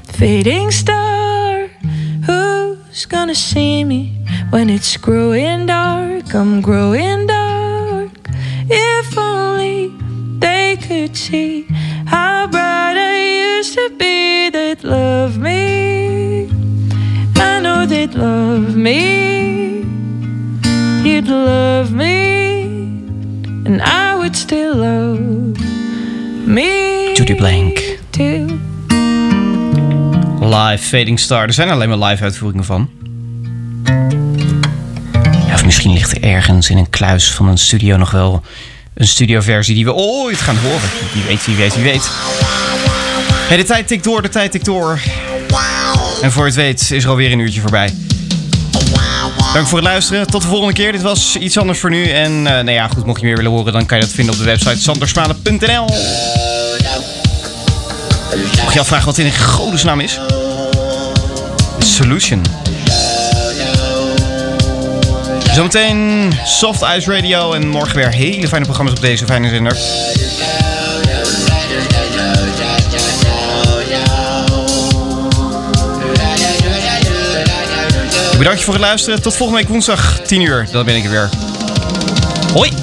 Fading 0.03 0.71
star. 0.71 1.69
Who's 2.25 3.05
gonna 3.05 3.35
see 3.35 3.85
me 3.85 4.17
when 4.49 4.69
it's 4.69 4.97
growing 4.97 5.67
dark? 5.67 6.35
I'm 6.35 6.59
growing 6.59 7.27
dark. 7.27 7.32
If 8.75 9.17
only 9.17 9.91
they 10.39 10.77
could 10.77 11.15
see 11.15 11.67
how 12.05 12.47
bright 12.47 12.97
I 12.97 13.57
used 13.57 13.73
to 13.73 13.91
be, 13.97 14.49
they'd 14.49 14.83
love 14.83 15.37
me. 15.37 16.49
I 17.35 17.59
know 17.61 17.85
they'd 17.85 18.13
love 18.15 18.75
me. 18.75 19.83
You'd 21.03 21.27
love 21.27 21.91
me, 21.91 22.63
and 23.65 23.81
I 23.81 24.15
would 24.15 24.35
still 24.35 24.75
love 24.75 25.57
me. 26.47 27.13
Judy 27.15 27.35
Blank. 27.35 27.99
Too. 28.11 28.47
Live 30.39 30.83
Fading 30.83 31.19
Star. 31.19 31.47
Er 31.47 31.53
zijn 31.53 31.69
alleen 31.69 31.89
maar 31.89 32.09
live 32.09 32.23
uitvoeringen 32.23 32.65
van. 32.65 32.89
Misschien 35.73 35.93
ligt 35.93 36.11
er 36.11 36.23
ergens 36.23 36.69
in 36.69 36.77
een 36.77 36.89
kluis 36.89 37.31
van 37.31 37.47
een 37.47 37.57
studio 37.57 37.97
nog 37.97 38.11
wel 38.11 38.41
een 38.93 39.07
studioversie 39.07 39.75
die 39.75 39.85
we 39.85 39.93
ooit 39.93 40.41
gaan 40.41 40.57
horen. 40.57 40.89
Wie 41.13 41.23
weet, 41.23 41.45
wie 41.45 41.55
weet, 41.55 41.75
wie 41.75 41.83
weet. 41.83 42.09
Hey, 43.47 43.57
de 43.57 43.63
tijd 43.63 43.87
tikt 43.87 44.03
door, 44.03 44.21
de 44.21 44.29
tijd 44.29 44.51
tikt 44.51 44.65
door. 44.65 44.99
En 46.21 46.31
voor 46.31 46.45
het 46.45 46.55
weet 46.55 46.91
is 46.91 47.03
er 47.03 47.09
alweer 47.09 47.31
een 47.31 47.39
uurtje 47.39 47.61
voorbij. 47.61 47.93
Dank 49.53 49.67
voor 49.67 49.77
het 49.77 49.87
luisteren. 49.87 50.27
Tot 50.27 50.41
de 50.41 50.47
volgende 50.47 50.73
keer. 50.73 50.91
Dit 50.91 51.01
was 51.01 51.35
iets 51.35 51.57
anders 51.57 51.79
voor 51.79 51.89
nu. 51.89 52.05
En 52.05 52.31
eh, 52.31 52.53
nou 52.53 52.71
ja, 52.71 52.87
goed, 52.87 53.05
mocht 53.05 53.19
je 53.19 53.25
meer 53.25 53.35
willen 53.35 53.51
horen, 53.51 53.73
dan 53.73 53.85
kan 53.85 53.97
je 53.97 54.03
dat 54.03 54.13
vinden 54.13 54.33
op 54.33 54.39
de 54.39 54.45
website 54.45 54.81
sandersmalen.nl. 54.81 55.85
Mocht 58.61 58.73
je 58.73 58.79
afvragen 58.79 59.05
wat 59.05 59.17
in 59.17 59.25
een 59.25 59.37
godesnaam 59.37 59.99
is? 59.99 60.19
Solution. 61.79 62.41
Zometeen 65.53 66.33
Soft 66.45 66.81
Ice 66.81 67.11
Radio 67.11 67.53
en 67.53 67.67
morgen 67.67 67.95
weer 67.95 68.11
hele 68.11 68.47
fijne 68.47 68.65
programma's 68.65 68.95
op 68.95 69.01
deze 69.01 69.25
fijne 69.25 69.49
zender. 69.49 69.77
Ik 78.31 78.37
bedank 78.37 78.57
je 78.57 78.63
voor 78.63 78.73
het 78.73 78.83
luisteren. 78.83 79.21
Tot 79.21 79.35
volgende 79.35 79.61
week 79.61 79.69
woensdag 79.69 80.19
10 80.19 80.41
uur. 80.41 80.67
Dan 80.71 80.85
ben 80.85 80.95
ik 80.95 81.03
er 81.03 81.09
weer. 81.09 81.29
Hoi! 82.53 82.82